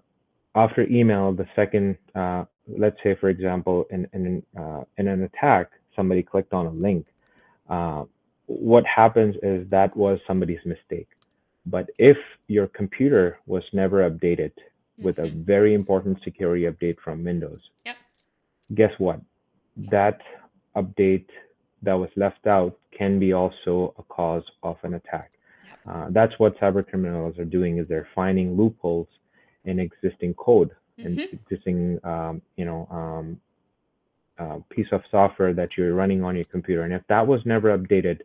after 0.55 0.83
email, 0.89 1.31
the 1.33 1.47
second 1.55 1.97
uh, 2.15 2.45
let's 2.77 2.97
say, 3.03 3.15
for 3.19 3.29
example, 3.29 3.85
in, 3.89 4.07
in, 4.13 4.43
uh, 4.57 4.83
in 4.97 5.07
an 5.07 5.23
attack, 5.23 5.71
somebody 5.95 6.23
clicked 6.23 6.53
on 6.53 6.65
a 6.65 6.71
link. 6.71 7.05
Uh, 7.69 8.05
what 8.45 8.85
happens 8.85 9.35
is 9.43 9.67
that 9.69 9.95
was 9.95 10.19
somebody's 10.27 10.63
mistake. 10.65 11.07
But 11.65 11.89
if 11.97 12.17
your 12.47 12.67
computer 12.67 13.39
was 13.45 13.63
never 13.71 14.09
updated 14.09 14.51
with 14.97 15.19
a 15.19 15.23
mm-hmm. 15.23 15.43
very 15.43 15.73
important 15.73 16.17
security 16.23 16.65
update 16.65 16.97
from 17.03 17.23
Windows, 17.23 17.61
yep. 17.85 17.95
guess 18.73 18.91
what? 18.97 19.21
That 19.89 20.19
update 20.75 21.27
that 21.83 21.93
was 21.93 22.09
left 22.15 22.45
out 22.47 22.77
can 22.97 23.19
be 23.19 23.33
also 23.33 23.93
a 23.97 24.03
cause 24.03 24.43
of 24.63 24.77
an 24.83 24.95
attack. 24.95 25.31
Yep. 25.67 25.79
Uh, 25.87 26.07
that's 26.09 26.33
what 26.39 26.59
cyber 26.59 26.87
criminals 26.87 27.37
are 27.37 27.45
doing 27.45 27.77
is 27.77 27.87
they're 27.87 28.07
finding 28.13 28.57
loopholes 28.57 29.07
in 29.65 29.79
existing 29.79 30.33
code 30.35 30.71
mm-hmm. 30.99 31.07
and 31.07 31.19
existing 31.19 31.99
um, 32.03 32.41
you 32.55 32.65
know 32.65 32.87
um, 32.91 33.39
uh, 34.39 34.59
piece 34.69 34.87
of 34.91 35.01
software 35.11 35.53
that 35.53 35.69
you're 35.77 35.93
running 35.93 36.23
on 36.23 36.35
your 36.35 36.45
computer. 36.45 36.83
And 36.83 36.93
if 36.93 37.03
that 37.09 37.25
was 37.25 37.41
never 37.45 37.77
updated, 37.77 38.21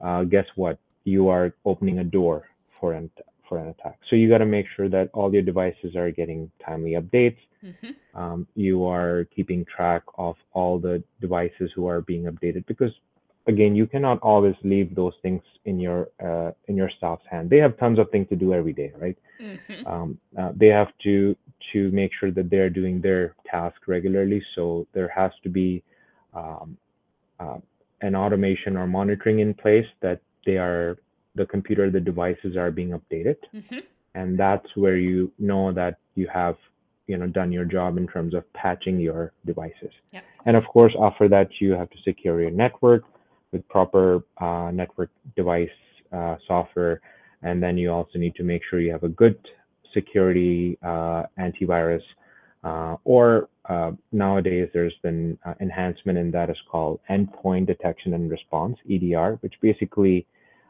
uh, 0.00 0.24
guess 0.24 0.46
what? 0.56 0.78
You 1.04 1.28
are 1.28 1.54
opening 1.64 2.00
a 2.00 2.04
door 2.04 2.48
for 2.80 2.92
an 2.92 3.10
for 3.48 3.58
an 3.58 3.68
attack. 3.68 3.98
So 4.10 4.16
you 4.16 4.28
got 4.28 4.38
to 4.38 4.46
make 4.46 4.66
sure 4.74 4.88
that 4.88 5.08
all 5.12 5.32
your 5.32 5.42
devices 5.42 5.94
are 5.94 6.10
getting 6.10 6.50
timely 6.64 6.92
updates. 6.92 7.38
Mm-hmm. 7.64 8.20
Um, 8.20 8.46
you 8.56 8.84
are 8.84 9.26
keeping 9.34 9.64
track 9.64 10.02
of 10.18 10.34
all 10.52 10.78
the 10.78 11.02
devices 11.20 11.70
who 11.74 11.86
are 11.86 12.00
being 12.00 12.24
updated 12.24 12.66
because 12.66 12.90
again, 13.46 13.74
you 13.74 13.86
cannot 13.86 14.18
always 14.20 14.54
leave 14.62 14.94
those 14.94 15.14
things 15.22 15.42
in 15.64 15.78
your 15.78 16.08
uh, 16.22 16.52
in 16.68 16.76
your 16.76 16.90
staff's 16.96 17.24
hand. 17.30 17.50
They 17.50 17.58
have 17.58 17.76
tons 17.78 17.98
of 17.98 18.10
things 18.10 18.28
to 18.28 18.36
do 18.36 18.52
every 18.52 18.72
day, 18.72 18.92
right? 18.98 19.16
Mm-hmm. 19.40 19.86
Um, 19.86 20.18
uh, 20.38 20.52
they 20.54 20.68
have 20.68 20.88
to 21.04 21.36
to 21.72 21.90
make 21.90 22.12
sure 22.18 22.30
that 22.30 22.50
they're 22.50 22.70
doing 22.70 23.00
their 23.00 23.34
task 23.50 23.76
regularly. 23.86 24.42
So 24.54 24.86
there 24.92 25.08
has 25.08 25.32
to 25.42 25.48
be 25.48 25.82
um, 26.34 26.76
uh, 27.40 27.58
an 28.02 28.14
automation 28.14 28.76
or 28.76 28.86
monitoring 28.86 29.40
in 29.40 29.54
place 29.54 29.86
that 30.00 30.20
they 30.44 30.56
are 30.58 30.98
the 31.34 31.46
computer, 31.46 31.90
the 31.90 32.00
devices 32.00 32.56
are 32.56 32.70
being 32.70 32.90
updated, 32.90 33.36
mm-hmm. 33.54 33.78
and 34.14 34.38
that's 34.38 34.66
where 34.74 34.96
you 34.96 35.32
know 35.38 35.72
that 35.72 35.98
you 36.14 36.28
have 36.32 36.56
you 37.06 37.16
know 37.16 37.26
done 37.26 37.52
your 37.52 37.64
job 37.64 37.96
in 37.98 38.06
terms 38.08 38.34
of 38.34 38.50
patching 38.54 38.98
your 38.98 39.32
devices. 39.44 39.92
Yep. 40.12 40.24
And 40.46 40.56
of 40.56 40.64
course, 40.66 40.94
after 41.00 41.28
that, 41.28 41.48
you 41.60 41.72
have 41.72 41.90
to 41.90 41.98
secure 42.02 42.40
your 42.40 42.50
network 42.50 43.04
with 43.52 43.66
proper 43.68 44.24
uh, 44.38 44.70
network 44.72 45.10
device 45.36 45.68
uh, 46.12 46.36
software 46.46 47.00
and 47.42 47.62
then 47.62 47.78
you 47.78 47.90
also 47.90 48.18
need 48.18 48.34
to 48.34 48.42
make 48.42 48.62
sure 48.68 48.80
you 48.80 48.92
have 48.92 49.04
a 49.04 49.08
good 49.08 49.38
security 49.94 50.78
uh, 50.82 51.24
antivirus. 51.38 52.02
Uh, 52.64 52.96
or 53.04 53.48
uh, 53.68 53.92
nowadays, 54.12 54.68
there's 54.72 54.96
been 55.02 55.38
uh, 55.44 55.54
enhancement 55.60 56.18
in 56.18 56.30
that 56.32 56.50
is 56.50 56.56
called 56.70 56.98
endpoint 57.10 57.66
detection 57.66 58.14
and 58.14 58.30
response 58.30 58.76
(EDR), 58.90 59.38
which 59.42 59.54
basically, 59.60 60.26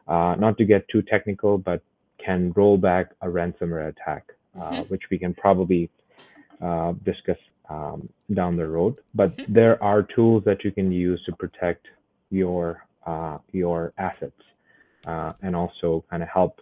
uh, 0.07 0.35
not 0.39 0.59
to 0.59 0.65
get 0.65 0.87
too 0.89 1.03
technical, 1.03 1.57
but 1.57 1.83
can 2.23 2.53
roll 2.57 2.77
back 2.77 3.13
a 3.23 3.27
ransomware 3.27 3.89
attack, 3.89 4.25
uh, 4.59 4.61
mm-hmm. 4.61 4.81
which 4.93 5.05
we 5.11 5.19
can 5.19 5.33
probably 5.35 5.89
discuss 7.05 7.39
um, 7.69 8.07
down 8.35 8.57
the 8.57 8.67
road. 8.67 8.97
But 9.15 9.37
mm-hmm. 9.37 9.53
there 9.53 9.83
are 9.83 10.03
tools 10.03 10.45
that 10.45 10.65
you 10.65 10.73
can 10.73 10.93
use 10.93 11.23
to 11.27 11.33
protect 11.33 11.87
your 12.31 12.87
uh, 13.07 13.39
your 13.53 13.93
assets 13.99 14.41
uh, 15.07 15.33
and 15.43 15.55
also 15.55 16.05
kind 16.11 16.23
of 16.23 16.29
help 16.29 16.61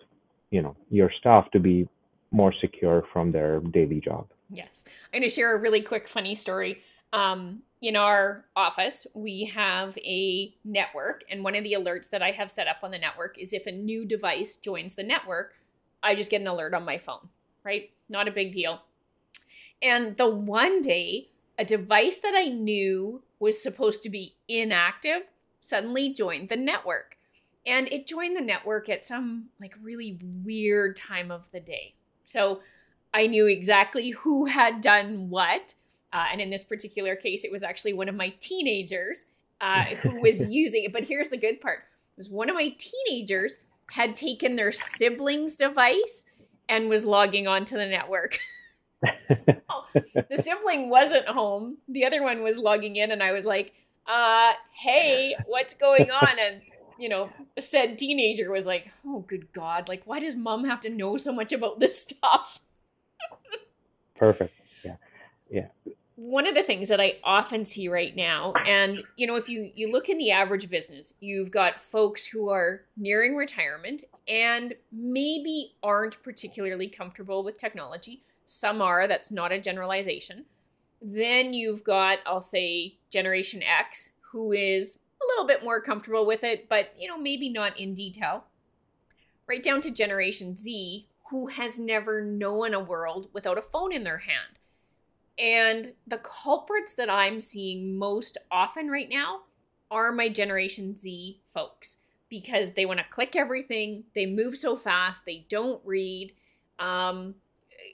you 0.50 0.62
know 0.62 0.76
your 0.90 1.10
staff 1.20 1.50
to 1.52 1.58
be 1.58 1.88
more 2.30 2.52
secure 2.60 3.04
from 3.12 3.32
their 3.32 3.60
daily 3.60 4.00
job. 4.00 4.26
Yes. 4.50 4.84
I'm 5.12 5.20
going 5.20 5.30
to 5.30 5.34
share 5.34 5.56
a 5.56 5.60
really 5.60 5.80
quick 5.80 6.08
funny 6.08 6.34
story. 6.34 6.82
Um, 7.12 7.62
in 7.80 7.96
our 7.96 8.44
office, 8.56 9.06
we 9.14 9.44
have 9.54 9.96
a 9.98 10.52
network, 10.64 11.22
and 11.30 11.44
one 11.44 11.54
of 11.54 11.62
the 11.62 11.74
alerts 11.74 12.10
that 12.10 12.22
I 12.22 12.32
have 12.32 12.50
set 12.50 12.66
up 12.66 12.78
on 12.82 12.90
the 12.90 12.98
network 12.98 13.38
is 13.38 13.52
if 13.52 13.66
a 13.66 13.72
new 13.72 14.04
device 14.04 14.56
joins 14.56 14.94
the 14.94 15.04
network, 15.04 15.54
I 16.02 16.14
just 16.14 16.30
get 16.30 16.40
an 16.40 16.48
alert 16.48 16.74
on 16.74 16.84
my 16.84 16.98
phone, 16.98 17.28
right? 17.62 17.90
Not 18.08 18.26
a 18.26 18.32
big 18.32 18.52
deal. 18.52 18.82
And 19.80 20.16
the 20.16 20.28
one 20.28 20.80
day, 20.80 21.28
a 21.58 21.64
device 21.64 22.18
that 22.18 22.34
I 22.34 22.48
knew 22.48 23.22
was 23.38 23.62
supposed 23.62 24.02
to 24.02 24.10
be 24.10 24.34
inactive 24.48 25.22
suddenly 25.64 26.12
joined 26.12 26.48
the 26.50 26.56
network. 26.56 27.16
And 27.66 27.88
it 27.88 28.06
joined 28.06 28.36
the 28.36 28.42
network 28.42 28.88
at 28.90 29.04
some 29.04 29.46
like 29.58 29.74
really 29.82 30.18
weird 30.44 30.96
time 30.96 31.30
of 31.30 31.50
the 31.50 31.60
day. 31.60 31.94
So 32.26 32.60
I 33.14 33.26
knew 33.26 33.46
exactly 33.46 34.10
who 34.10 34.44
had 34.44 34.82
done 34.82 35.30
what. 35.30 35.74
Uh, 36.12 36.26
and 36.30 36.40
in 36.40 36.50
this 36.50 36.64
particular 36.64 37.16
case, 37.16 37.44
it 37.44 37.50
was 37.50 37.62
actually 37.62 37.94
one 37.94 38.08
of 38.08 38.14
my 38.14 38.34
teenagers 38.38 39.32
uh, 39.60 39.84
who 40.02 40.20
was 40.22 40.50
using 40.50 40.84
it. 40.84 40.92
But 40.92 41.04
here's 41.04 41.30
the 41.30 41.36
good 41.36 41.60
part: 41.60 41.84
was 42.16 42.28
one 42.28 42.50
of 42.50 42.54
my 42.54 42.74
teenagers 42.78 43.56
had 43.90 44.14
taken 44.14 44.56
their 44.56 44.70
sibling's 44.70 45.56
device 45.56 46.26
and 46.68 46.88
was 46.88 47.04
logging 47.04 47.48
onto 47.48 47.76
the 47.76 47.86
network. 47.86 48.38
so, 49.28 49.54
the 50.14 50.36
sibling 50.36 50.88
wasn't 50.88 51.26
home. 51.26 51.78
The 51.88 52.04
other 52.06 52.22
one 52.22 52.42
was 52.42 52.56
logging 52.56 52.96
in, 52.96 53.10
and 53.10 53.22
I 53.22 53.32
was 53.32 53.44
like, 53.44 53.72
uh, 54.06 54.52
"Hey, 54.72 55.36
what's 55.46 55.74
going 55.74 56.10
on?" 56.10 56.38
And 56.40 56.62
you 56.98 57.08
know, 57.08 57.30
said 57.58 57.98
teenager 57.98 58.50
was 58.50 58.66
like, 58.66 58.90
"Oh, 59.06 59.20
good 59.20 59.52
God! 59.52 59.88
Like, 59.88 60.02
why 60.04 60.20
does 60.20 60.36
mom 60.36 60.64
have 60.64 60.80
to 60.80 60.90
know 60.90 61.16
so 61.16 61.32
much 61.32 61.52
about 61.52 61.80
this 61.80 62.00
stuff?" 62.02 62.60
Perfect. 64.16 64.54
Yeah. 64.84 64.96
Yeah. 65.50 65.68
One 66.16 66.46
of 66.46 66.54
the 66.54 66.62
things 66.62 66.88
that 66.88 67.00
I 67.00 67.16
often 67.24 67.64
see 67.64 67.88
right 67.88 68.14
now, 68.14 68.52
and 68.66 69.02
you 69.16 69.26
know, 69.26 69.34
if 69.34 69.48
you 69.48 69.72
you 69.74 69.90
look 69.90 70.08
in 70.08 70.18
the 70.18 70.30
average 70.30 70.70
business, 70.70 71.14
you've 71.20 71.50
got 71.50 71.80
folks 71.80 72.24
who 72.24 72.48
are 72.50 72.82
nearing 72.96 73.34
retirement 73.34 74.04
and 74.28 74.74
maybe 74.92 75.74
aren't 75.82 76.22
particularly 76.22 76.88
comfortable 76.88 77.42
with 77.42 77.58
technology. 77.58 78.22
Some 78.44 78.80
are. 78.80 79.08
That's 79.08 79.32
not 79.32 79.52
a 79.52 79.60
generalization. 79.60 80.44
Then 81.06 81.52
you've 81.52 81.84
got, 81.84 82.20
I'll 82.24 82.40
say, 82.40 82.96
Generation 83.10 83.62
X, 83.62 84.12
who 84.32 84.52
is 84.52 85.00
a 85.20 85.26
little 85.28 85.46
bit 85.46 85.62
more 85.62 85.82
comfortable 85.82 86.24
with 86.24 86.42
it, 86.42 86.66
but 86.66 86.94
you 86.98 87.06
know, 87.06 87.18
maybe 87.18 87.50
not 87.50 87.78
in 87.78 87.92
detail. 87.92 88.44
Right 89.46 89.62
down 89.62 89.82
to 89.82 89.90
Generation 89.90 90.56
Z, 90.56 91.06
who 91.28 91.48
has 91.48 91.78
never 91.78 92.22
known 92.22 92.72
a 92.72 92.80
world 92.80 93.28
without 93.34 93.58
a 93.58 93.62
phone 93.62 93.92
in 93.92 94.02
their 94.02 94.18
hand. 94.18 94.58
And 95.38 95.92
the 96.06 96.18
culprits 96.18 96.94
that 96.94 97.10
I'm 97.10 97.38
seeing 97.38 97.98
most 97.98 98.38
often 98.50 98.88
right 98.88 99.08
now 99.10 99.42
are 99.90 100.10
my 100.10 100.30
Generation 100.30 100.96
Z 100.96 101.38
folks 101.52 101.98
because 102.30 102.72
they 102.72 102.86
want 102.86 102.98
to 102.98 103.04
click 103.10 103.36
everything, 103.36 104.04
they 104.14 104.24
move 104.24 104.56
so 104.56 104.74
fast, 104.74 105.26
they 105.26 105.44
don't 105.50 105.82
read. 105.84 106.32
Um, 106.78 107.34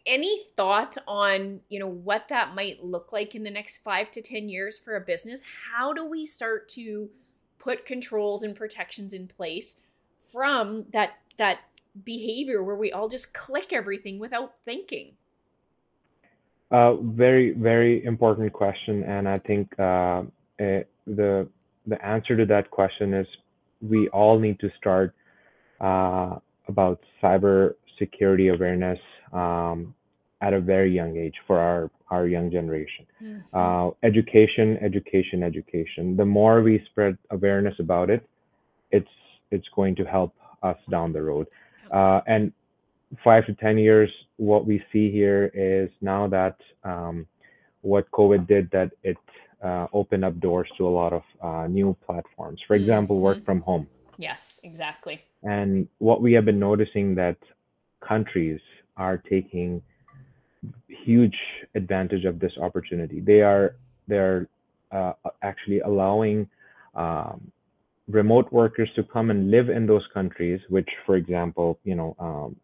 any 0.06 0.44
thoughts 0.56 0.98
on 1.06 1.60
you 1.68 1.78
know 1.78 1.88
what 1.88 2.28
that 2.28 2.54
might 2.54 2.84
look 2.84 3.12
like 3.12 3.34
in 3.34 3.42
the 3.42 3.50
next 3.50 3.78
five 3.78 4.10
to 4.10 4.22
ten 4.22 4.48
years 4.48 4.78
for 4.78 4.96
a 4.96 5.00
business 5.00 5.44
how 5.72 5.92
do 5.92 6.04
we 6.04 6.24
start 6.24 6.68
to 6.68 7.10
put 7.58 7.86
controls 7.86 8.42
and 8.42 8.56
protections 8.56 9.12
in 9.12 9.28
place 9.28 9.76
from 10.32 10.86
that 10.92 11.12
that 11.36 11.60
behavior 12.04 12.62
where 12.62 12.76
we 12.76 12.92
all 12.92 13.08
just 13.08 13.34
click 13.34 13.72
everything 13.72 14.18
without 14.18 14.54
thinking? 14.64 15.12
Uh, 16.70 16.94
very, 16.96 17.50
very 17.50 18.04
important 18.04 18.52
question, 18.52 19.02
and 19.02 19.28
I 19.28 19.38
think 19.38 19.78
uh, 19.78 20.22
it, 20.58 20.88
the 21.06 21.48
the 21.86 22.04
answer 22.04 22.36
to 22.36 22.46
that 22.46 22.70
question 22.70 23.14
is 23.14 23.26
we 23.80 24.08
all 24.08 24.38
need 24.38 24.60
to 24.60 24.70
start 24.78 25.14
uh, 25.80 26.36
about 26.68 27.00
cyber 27.20 27.74
security 27.98 28.48
awareness 28.48 29.00
um, 29.32 29.94
at 30.40 30.52
a 30.52 30.60
very 30.60 30.94
young 30.94 31.16
age 31.16 31.34
for 31.46 31.58
our 31.58 31.90
our 32.10 32.26
young 32.26 32.50
generation. 32.50 33.06
Mm-hmm. 33.22 33.56
Uh, 33.56 33.90
education, 34.02 34.78
education, 34.82 35.42
education. 35.44 36.16
The 36.16 36.24
more 36.24 36.60
we 36.60 36.82
spread 36.90 37.16
awareness 37.30 37.74
about 37.78 38.10
it, 38.10 38.26
it's 38.90 39.08
it's 39.50 39.68
going 39.74 39.94
to 39.96 40.04
help 40.04 40.34
us 40.62 40.76
down 40.90 41.12
the 41.12 41.22
road. 41.22 41.46
Uh, 41.92 42.20
and 42.26 42.52
five 43.24 43.46
to 43.46 43.54
10 43.54 43.78
years, 43.78 44.10
what 44.36 44.66
we 44.66 44.82
see 44.92 45.10
here 45.10 45.50
is 45.54 45.90
now 46.00 46.28
that 46.28 46.56
um, 46.84 47.26
what 47.82 48.10
COVID 48.12 48.46
did, 48.46 48.70
that 48.70 48.92
it 49.02 49.16
uh, 49.62 49.86
opened 49.92 50.24
up 50.24 50.38
doors 50.40 50.68
to 50.78 50.86
a 50.86 50.88
lot 50.88 51.12
of 51.12 51.22
uh, 51.42 51.66
new 51.66 51.96
platforms. 52.06 52.60
For 52.66 52.74
example, 52.74 53.16
mm-hmm. 53.16 53.24
work 53.24 53.44
from 53.44 53.60
home. 53.60 53.86
Yes, 54.16 54.60
exactly. 54.62 55.22
And 55.42 55.88
what 55.98 56.20
we 56.20 56.32
have 56.34 56.44
been 56.44 56.58
noticing 56.58 57.14
that 57.16 57.36
countries 58.06 58.60
are 59.00 59.16
taking 59.16 59.82
huge 60.88 61.38
advantage 61.74 62.24
of 62.26 62.38
this 62.38 62.52
opportunity. 62.66 63.18
They 63.20 63.40
are 63.40 63.74
they're 64.06 64.46
uh, 64.92 65.14
actually 65.42 65.80
allowing 65.80 66.48
um, 66.94 67.50
remote 68.08 68.52
workers 68.52 68.90
to 68.96 69.02
come 69.02 69.30
and 69.30 69.50
live 69.50 69.68
in 69.70 69.86
those 69.86 70.06
countries, 70.12 70.60
which, 70.68 70.90
for 71.06 71.16
example, 71.16 71.78
you 71.84 71.94
know, 71.94 72.14
um, 72.18 72.56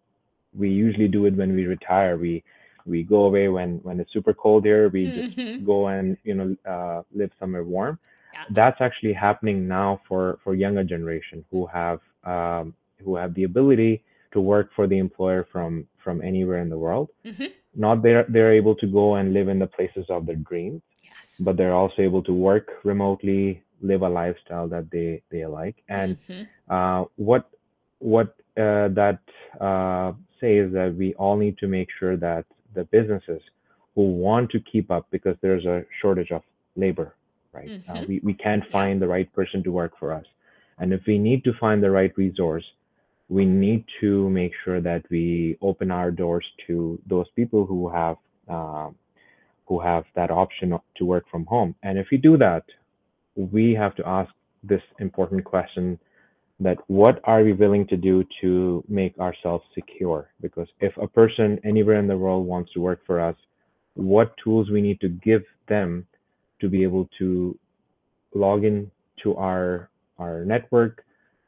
we 0.63 0.69
usually 0.69 1.09
do 1.09 1.27
it 1.27 1.35
when 1.37 1.55
we 1.55 1.65
retire. 1.67 2.17
We 2.17 2.45
we 2.85 3.03
go 3.03 3.21
away 3.25 3.49
when 3.49 3.79
when 3.87 3.99
it's 4.01 4.13
super 4.13 4.35
cold 4.35 4.65
here. 4.65 4.89
We 4.89 5.07
mm-hmm. 5.07 5.65
go 5.65 5.89
and 5.89 6.17
you 6.25 6.35
know 6.35 6.57
uh, 6.75 7.03
live 7.15 7.31
somewhere 7.41 7.65
warm. 7.65 7.99
Yeah. 8.35 8.45
That's 8.51 8.81
actually 8.81 9.15
happening 9.15 9.67
now 9.67 10.01
for 10.07 10.39
for 10.45 10.55
younger 10.55 10.85
generation 10.85 11.45
who 11.51 11.67
have 11.67 12.01
um, 12.25 12.75
who 13.05 13.17
have 13.17 13.33
the 13.35 13.45
ability 13.45 14.03
to 14.33 14.41
work 14.41 14.71
for 14.77 14.87
the 14.87 14.99
employer 14.99 15.47
from 15.51 15.87
from 16.07 16.17
anywhere 16.23 16.61
in 16.65 16.71
the 16.75 16.81
world. 16.87 17.09
Mm-hmm. 17.29 17.51
Not 17.75 17.97
they're 18.05 18.27
they're 18.35 18.55
able 18.61 18.77
to 18.83 18.87
go 19.01 19.07
and 19.19 19.35
live 19.39 19.49
in 19.55 19.59
the 19.65 19.71
places 19.77 20.07
of 20.09 20.21
their 20.29 20.41
dreams, 20.51 20.81
yes. 21.03 21.27
but 21.47 21.57
they're 21.59 21.79
also 21.83 22.01
able 22.09 22.23
to 22.31 22.35
work 22.51 22.67
remotely, 22.93 23.45
live 23.81 24.03
a 24.03 24.09
lifestyle 24.09 24.69
that 24.69 24.91
they 24.91 25.23
they 25.31 25.45
like 25.47 25.77
and 25.89 26.17
mm-hmm. 26.29 26.75
uh, 26.75 27.05
what 27.17 27.51
what 27.99 28.29
uh, 28.57 28.89
that 28.89 29.21
uh, 29.61 30.13
says 30.41 30.73
that 30.73 30.95
we 30.99 31.15
all 31.15 31.37
need 31.37 31.57
to 31.59 31.67
make 31.67 31.89
sure 31.99 32.17
that 32.17 32.45
the 32.75 32.85
businesses 32.85 33.43
who 33.95 34.03
want 34.03 34.51
to 34.51 34.61
keep 34.61 34.91
up 34.91 35.07
because 35.11 35.37
there's 35.41 35.65
a 35.65 35.85
shortage 36.01 36.31
of 36.31 36.43
labor 36.77 37.15
right 37.53 37.69
uh, 37.89 37.93
mm-hmm. 37.93 38.07
we, 38.09 38.21
we 38.23 38.35
can't 38.35 38.65
find 38.71 39.01
the 39.01 39.09
right 39.09 39.33
person 39.35 39.63
to 39.63 39.71
work 39.71 39.93
for 39.99 40.13
us 40.13 40.25
and 40.79 40.93
if 40.93 41.01
we 41.07 41.19
need 41.19 41.45
to 41.45 41.53
find 41.61 41.83
the 41.83 41.91
right 41.91 42.17
resource 42.17 42.65
we 43.29 43.45
need 43.45 43.85
to 44.01 44.31
make 44.31 44.53
sure 44.65 44.81
that 44.81 45.05
we 45.11 45.59
open 45.61 45.91
our 45.91 46.11
doors 46.11 46.47
to 46.67 46.99
those 47.09 47.27
people 47.35 47.67
who 47.67 47.89
have 47.89 48.17
uh, 48.49 48.91
who 49.67 49.81
have 49.81 50.05
that 50.15 50.31
option 50.31 50.79
to 50.97 51.05
work 51.05 51.25
from 51.31 51.45
home. 51.47 51.75
And 51.83 51.99
if 51.99 52.07
we 52.11 52.19
do 52.19 52.37
that 52.39 52.65
we 53.37 53.75
have 53.75 53.95
to 53.97 54.09
ask 54.09 54.33
this 54.65 54.81
important 54.99 55.45
question 55.45 55.99
that 56.59 56.79
what 56.87 57.21
are 57.25 57.43
we 57.43 57.53
willing 57.53 57.87
to 57.87 57.97
do 57.97 58.25
to 58.41 58.83
make 58.89 59.17
ourselves 59.19 59.63
secure? 59.75 60.31
Because 60.41 60.69
if 60.81 60.97
a 60.97 61.07
person 61.07 61.61
anywhere 61.65 61.99
in 61.99 62.07
the 62.07 62.17
world 62.17 62.47
wants 62.47 62.73
to 62.73 62.81
work 62.81 63.01
for 63.07 63.21
us 63.21 63.37
what 63.95 64.35
tools 64.43 64.71
we 64.71 64.81
need 64.81 65.01
to 65.01 65.09
give 65.09 65.43
them 65.69 66.07
to 66.61 66.69
be 66.69 66.83
able 66.83 67.09
to 67.19 67.59
log 68.35 68.65
in 68.65 68.91
to 69.23 69.35
our 69.37 69.91
our 70.19 70.45
network 70.45 71.05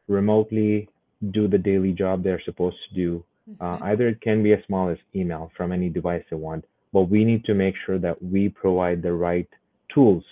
remotely 0.08 0.88
do 1.30 1.48
the 1.48 1.58
daily 1.58 1.92
job 1.92 2.22
they're 2.22 2.42
supposed 2.44 2.76
to 2.88 2.94
do 2.94 3.24
uh, 3.60 3.64
mm-hmm. 3.64 3.84
either 3.84 4.08
it 4.08 4.20
can 4.20 4.42
be 4.42 4.52
as 4.52 4.60
small 4.66 4.88
as 4.88 4.98
email 5.14 5.50
from 5.56 5.72
any 5.72 5.88
device 5.88 6.22
they 6.30 6.36
want 6.36 6.64
but 6.92 7.02
we 7.02 7.24
need 7.24 7.44
to 7.44 7.54
make 7.54 7.74
sure 7.84 7.98
that 7.98 8.20
we 8.22 8.48
provide 8.48 9.02
the 9.02 9.12
right 9.12 9.48
tools 9.92 10.24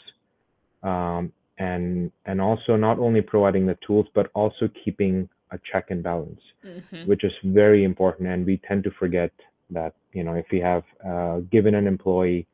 um, 0.82 1.32
and 1.58 2.12
and 2.26 2.40
also 2.40 2.76
not 2.76 2.98
only 2.98 3.20
providing 3.20 3.66
the 3.66 3.78
tools 3.86 4.06
but 4.14 4.30
also 4.34 4.68
keeping 4.84 5.28
a 5.50 5.58
check 5.70 5.86
and 5.90 6.02
balance, 6.02 6.40
mm-hmm. 6.64 7.08
which 7.08 7.24
is 7.24 7.32
very 7.44 7.84
important. 7.84 8.28
And 8.28 8.44
we 8.44 8.60
tend 8.68 8.84
to 8.84 8.90
forget 8.98 9.32
that, 9.70 9.94
you 10.12 10.24
know, 10.24 10.34
if 10.34 10.46
we 10.50 10.60
have 10.60 10.82
uh, 11.06 11.38
given 11.52 11.74
an 11.74 11.86
employee 11.86 12.46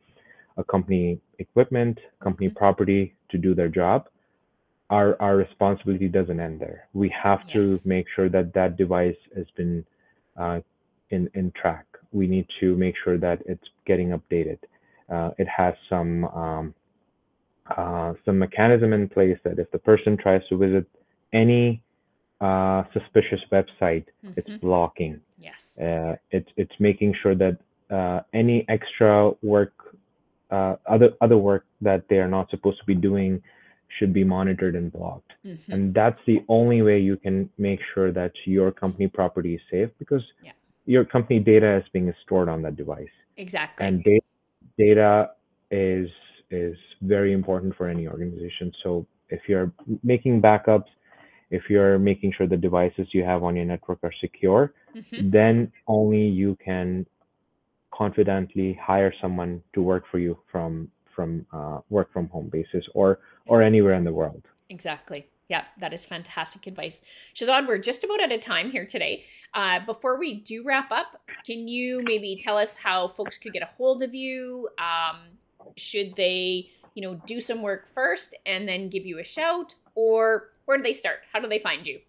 a 0.58 0.64
company 0.64 1.18
equipment, 1.38 1.98
company 2.22 2.48
mm-hmm. 2.48 2.58
property 2.58 3.14
to 3.30 3.38
do 3.38 3.54
their 3.54 3.68
job, 3.68 4.08
our, 4.92 5.16
our 5.20 5.37
responsibility 5.37 6.07
doesn't 6.07 6.38
end 6.38 6.61
there. 6.61 6.87
We 6.92 7.09
have 7.24 7.40
yes. 7.46 7.52
to 7.55 7.88
make 7.88 8.07
sure 8.14 8.28
that 8.28 8.52
that 8.52 8.76
device 8.76 9.16
has 9.35 9.46
been 9.57 9.87
uh, 10.37 10.61
in, 11.09 11.31
in 11.33 11.50
track. 11.52 11.87
We 12.12 12.26
need 12.26 12.46
to 12.61 12.76
make 12.76 12.94
sure 13.02 13.16
that 13.16 13.38
it's 13.46 13.68
getting 13.87 14.11
updated. 14.11 14.59
Uh, 15.11 15.31
it 15.38 15.48
has 15.48 15.74
some 15.88 16.26
um, 16.26 16.74
uh, 17.74 18.12
some 18.24 18.38
mechanism 18.38 18.92
in 18.92 19.09
place 19.09 19.38
that 19.44 19.59
if 19.59 19.70
the 19.70 19.78
person 19.78 20.16
tries 20.16 20.42
to 20.48 20.59
visit 20.59 20.87
any 21.33 21.83
uh, 22.42 22.83
suspicious 22.92 23.40
website, 23.50 24.07
mm-hmm. 24.24 24.33
it's 24.37 24.50
blocking. 24.61 25.20
Yes. 25.38 25.78
Uh, 25.78 26.16
it's 26.31 26.50
it's 26.57 26.76
making 26.78 27.14
sure 27.22 27.35
that 27.35 27.57
uh, 27.90 28.20
any 28.35 28.66
extra 28.68 29.33
work, 29.42 29.72
uh, 30.50 30.76
other 30.87 31.11
other 31.22 31.38
work 31.38 31.64
that 31.81 32.05
they 32.11 32.18
are 32.18 32.28
not 32.28 32.50
supposed 32.50 32.78
to 32.78 32.85
be 32.85 32.94
doing, 32.94 33.42
should 33.98 34.12
be 34.12 34.24
monitored 34.24 34.74
and 34.74 34.92
blocked. 34.92 35.33
Mm-hmm. 35.44 35.72
And 35.72 35.94
that's 35.94 36.18
the 36.26 36.44
only 36.48 36.83
way 36.83 37.00
you 37.00 37.16
can 37.16 37.50
make 37.59 37.81
sure 37.94 38.12
that 38.12 38.33
your 38.44 38.70
company 38.72 39.09
property 39.09 39.55
is 39.55 39.61
safe 39.70 39.90
because 39.98 40.22
yeah. 40.42 40.52
your 40.87 41.05
company 41.05 41.38
data 41.40 41.76
is 41.76 41.85
being 41.92 42.12
stored 42.24 42.48
on 42.48 42.62
that 42.62 42.76
device. 42.76 43.14
Exactly. 43.37 43.87
And 43.87 44.05
data 44.05 44.24
data 44.78 45.31
is 45.70 46.09
is 46.50 46.76
very 47.00 47.33
important 47.33 47.74
for 47.76 47.88
any 47.88 48.07
organization. 48.07 48.72
So 48.83 49.07
if 49.31 49.40
you're 49.48 49.72
making 50.02 50.42
backups, 50.42 50.90
if 51.50 51.62
you're 51.68 51.98
making 51.98 52.33
sure 52.37 52.46
the 52.46 52.57
devices 52.57 53.09
you 53.12 53.24
have 53.24 53.42
on 53.42 53.57
your 53.57 53.64
network 53.64 53.98
are 54.02 54.12
secure, 54.20 54.74
mm-hmm. 54.94 55.31
then 55.31 55.72
only 55.87 56.26
you 56.26 56.57
can 56.64 57.07
confidently 57.92 58.78
hire 58.81 59.12
someone 59.20 59.62
to 59.74 59.83
work 59.83 60.05
for 60.11 60.18
you 60.18 60.38
from 60.50 60.90
from 61.14 61.46
uh, 61.52 61.78
work 61.90 62.12
from 62.12 62.28
home 62.28 62.48
basis 62.50 62.85
or 62.94 63.18
or 63.46 63.62
anywhere 63.62 63.94
in 63.94 64.05
the 64.05 64.12
world. 64.12 64.42
Exactly. 64.68 65.26
Yeah, 65.48 65.64
that 65.81 65.92
is 65.92 66.07
fantastic 66.07 66.66
advice. 66.66 67.05
Shazad, 67.35 67.68
we're 67.68 67.78
just 67.78 68.05
about 68.05 68.22
out 68.22 68.33
of 68.33 68.40
time 68.40 68.70
here 68.70 68.87
today. 68.87 69.24
Uh, 69.55 69.81
before 69.85 70.18
we 70.18 70.40
do 70.40 70.64
wrap 70.64 70.90
up, 70.90 71.20
can 71.44 71.68
you 71.68 72.02
maybe 72.05 72.38
tell 72.40 72.57
us 72.57 72.78
how 72.78 73.09
folks 73.09 73.37
could 73.37 73.52
get 73.52 73.62
a 73.62 73.68
hold 73.76 74.02
of 74.02 74.14
you? 74.14 74.68
Um, 74.78 75.18
should 75.76 76.14
they, 76.14 76.70
you 76.94 77.02
know, 77.02 77.20
do 77.26 77.40
some 77.40 77.61
work 77.61 77.87
first 77.92 78.35
and 78.46 78.66
then 78.66 78.88
give 78.88 79.05
you 79.05 79.18
a 79.18 79.24
shout, 79.24 79.74
or 79.94 80.52
where 80.64 80.78
do 80.78 80.83
they 80.83 80.94
start? 80.94 81.18
How 81.33 81.40
do 81.40 81.48
they 81.48 81.59
find 81.59 81.87
you? 81.87 82.00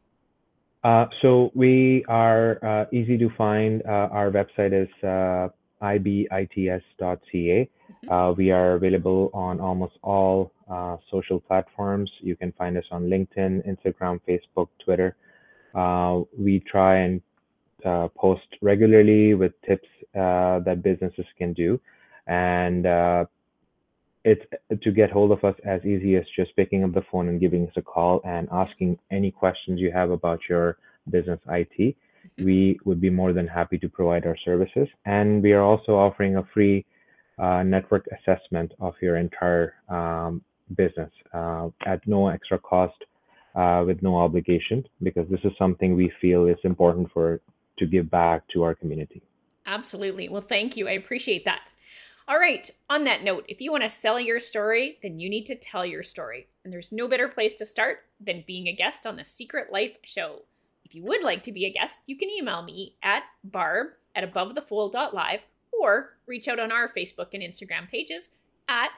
Uh, 0.83 1.05
so 1.21 1.51
we 1.53 2.03
are 2.07 2.63
uh, 2.63 2.85
easy 2.91 3.17
to 3.17 3.29
find. 3.37 3.81
Uh, 3.85 4.09
our 4.11 4.31
website 4.31 4.73
is 4.73 4.89
uh, 5.03 5.49
ibits.ca. 5.81 7.69
Uh, 8.09 8.33
we 8.35 8.51
are 8.51 8.73
available 8.73 9.29
on 9.33 9.59
almost 9.59 9.93
all 10.01 10.51
uh, 10.69 10.97
social 11.11 11.39
platforms. 11.39 12.11
You 12.21 12.35
can 12.35 12.51
find 12.53 12.77
us 12.77 12.85
on 12.91 13.03
LinkedIn, 13.03 13.67
Instagram, 13.67 14.19
Facebook, 14.27 14.69
Twitter. 14.83 15.15
we 16.37 16.59
try 16.59 16.97
and 16.99 17.21
post 18.15 18.47
regularly 18.61 19.33
with 19.33 19.53
tips 19.67 19.87
that 20.13 20.81
businesses 20.83 21.25
can 21.37 21.53
do. 21.53 21.79
And 22.27 22.85
it's 24.25 24.43
to 24.81 24.91
get 24.91 25.11
hold 25.11 25.31
of 25.31 25.43
us 25.43 25.55
as 25.65 25.83
easy 25.83 26.15
as 26.15 26.23
just 26.35 26.55
picking 26.55 26.83
up 26.83 26.93
the 26.93 27.03
phone 27.11 27.27
and 27.27 27.39
giving 27.39 27.67
us 27.67 27.73
a 27.75 27.81
call 27.81 28.21
and 28.23 28.47
asking 28.51 28.97
any 29.11 29.31
questions 29.31 29.79
you 29.79 29.91
have 29.91 30.11
about 30.11 30.39
your 30.49 30.77
business 31.09 31.39
IT. 31.49 31.77
Mm-hmm. 31.77 32.45
We 32.45 32.79
would 32.85 33.01
be 33.01 33.09
more 33.09 33.33
than 33.33 33.47
happy 33.47 33.77
to 33.79 33.89
provide 33.89 34.25
our 34.25 34.37
services. 34.45 34.87
And 35.05 35.43
we 35.43 35.51
are 35.51 35.61
also 35.61 35.95
offering 35.95 36.37
a 36.37 36.43
free 36.53 36.85
uh, 37.39 37.63
network 37.63 38.05
assessment 38.17 38.71
of 38.79 38.93
your 39.01 39.17
entire 39.17 39.73
um, 39.89 40.41
business 40.75 41.11
uh, 41.33 41.69
at 41.85 42.05
no 42.07 42.27
extra 42.27 42.59
cost 42.59 42.95
uh, 43.55 43.83
with 43.85 44.01
no 44.01 44.17
obligation 44.17 44.83
because 45.01 45.27
this 45.29 45.39
is 45.43 45.51
something 45.57 45.95
we 45.95 46.11
feel 46.21 46.47
is 46.47 46.57
important 46.63 47.09
for 47.13 47.41
to 47.77 47.85
give 47.85 48.09
back 48.09 48.43
to 48.53 48.63
our 48.63 48.75
community. 48.75 49.21
Absolutely. 49.65 50.29
Well, 50.29 50.41
thank 50.41 50.77
you. 50.77 50.87
I 50.87 50.91
appreciate 50.91 51.45
that. 51.45 51.69
All 52.25 52.39
right, 52.39 52.69
on 52.89 53.03
that 53.03 53.23
note, 53.23 53.43
if 53.49 53.59
you 53.59 53.69
want 53.69 53.83
to 53.83 53.89
sell 53.89 54.17
your 54.17 54.39
story, 54.39 54.97
then 55.03 55.19
you 55.19 55.29
need 55.29 55.45
to 55.47 55.55
tell 55.55 55.85
your 55.85 56.03
story. 56.03 56.47
And 56.63 56.71
there's 56.71 56.93
no 56.93 57.09
better 57.09 57.27
place 57.27 57.53
to 57.55 57.65
start 57.65 58.05
than 58.17 58.45
being 58.47 58.67
a 58.67 58.73
guest 58.73 59.05
on 59.05 59.17
the 59.17 59.25
Secret 59.25 59.73
Life 59.73 59.97
Show. 60.03 60.43
If 60.85 60.95
you 60.95 61.03
would 61.03 61.21
like 61.21 61.43
to 61.43 61.51
be 61.51 61.65
a 61.65 61.73
guest, 61.73 62.01
you 62.05 62.17
can 62.17 62.29
email 62.29 62.63
me 62.63 62.95
at 63.03 63.23
barb 63.43 63.87
at 64.15 64.31
abovethefold.live 64.31 65.41
or 65.79 66.17
reach 66.25 66.47
out 66.47 66.59
on 66.59 66.71
our 66.71 66.87
Facebook 66.87 67.33
and 67.33 67.43
Instagram 67.43 67.89
pages 67.89 68.29
at 68.67 68.91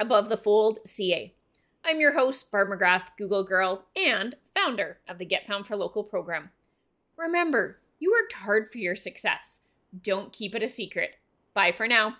abovethefold.ca. 0.00 1.34
I'm 1.84 2.00
your 2.00 2.12
host, 2.12 2.50
Barb 2.50 2.68
McGrath, 2.68 3.08
Google 3.18 3.44
Girl, 3.44 3.86
and 3.96 4.36
founder 4.54 4.98
of 5.08 5.18
the 5.18 5.24
Get 5.24 5.46
Found 5.46 5.66
for 5.66 5.76
Local 5.76 6.04
program. 6.04 6.50
Remember, 7.16 7.78
you 7.98 8.10
worked 8.10 8.32
hard 8.34 8.70
for 8.70 8.78
your 8.78 8.96
success. 8.96 9.64
Don't 10.02 10.32
keep 10.32 10.54
it 10.54 10.62
a 10.62 10.68
secret. 10.68 11.16
Bye 11.54 11.72
for 11.72 11.86
now. 11.88 12.16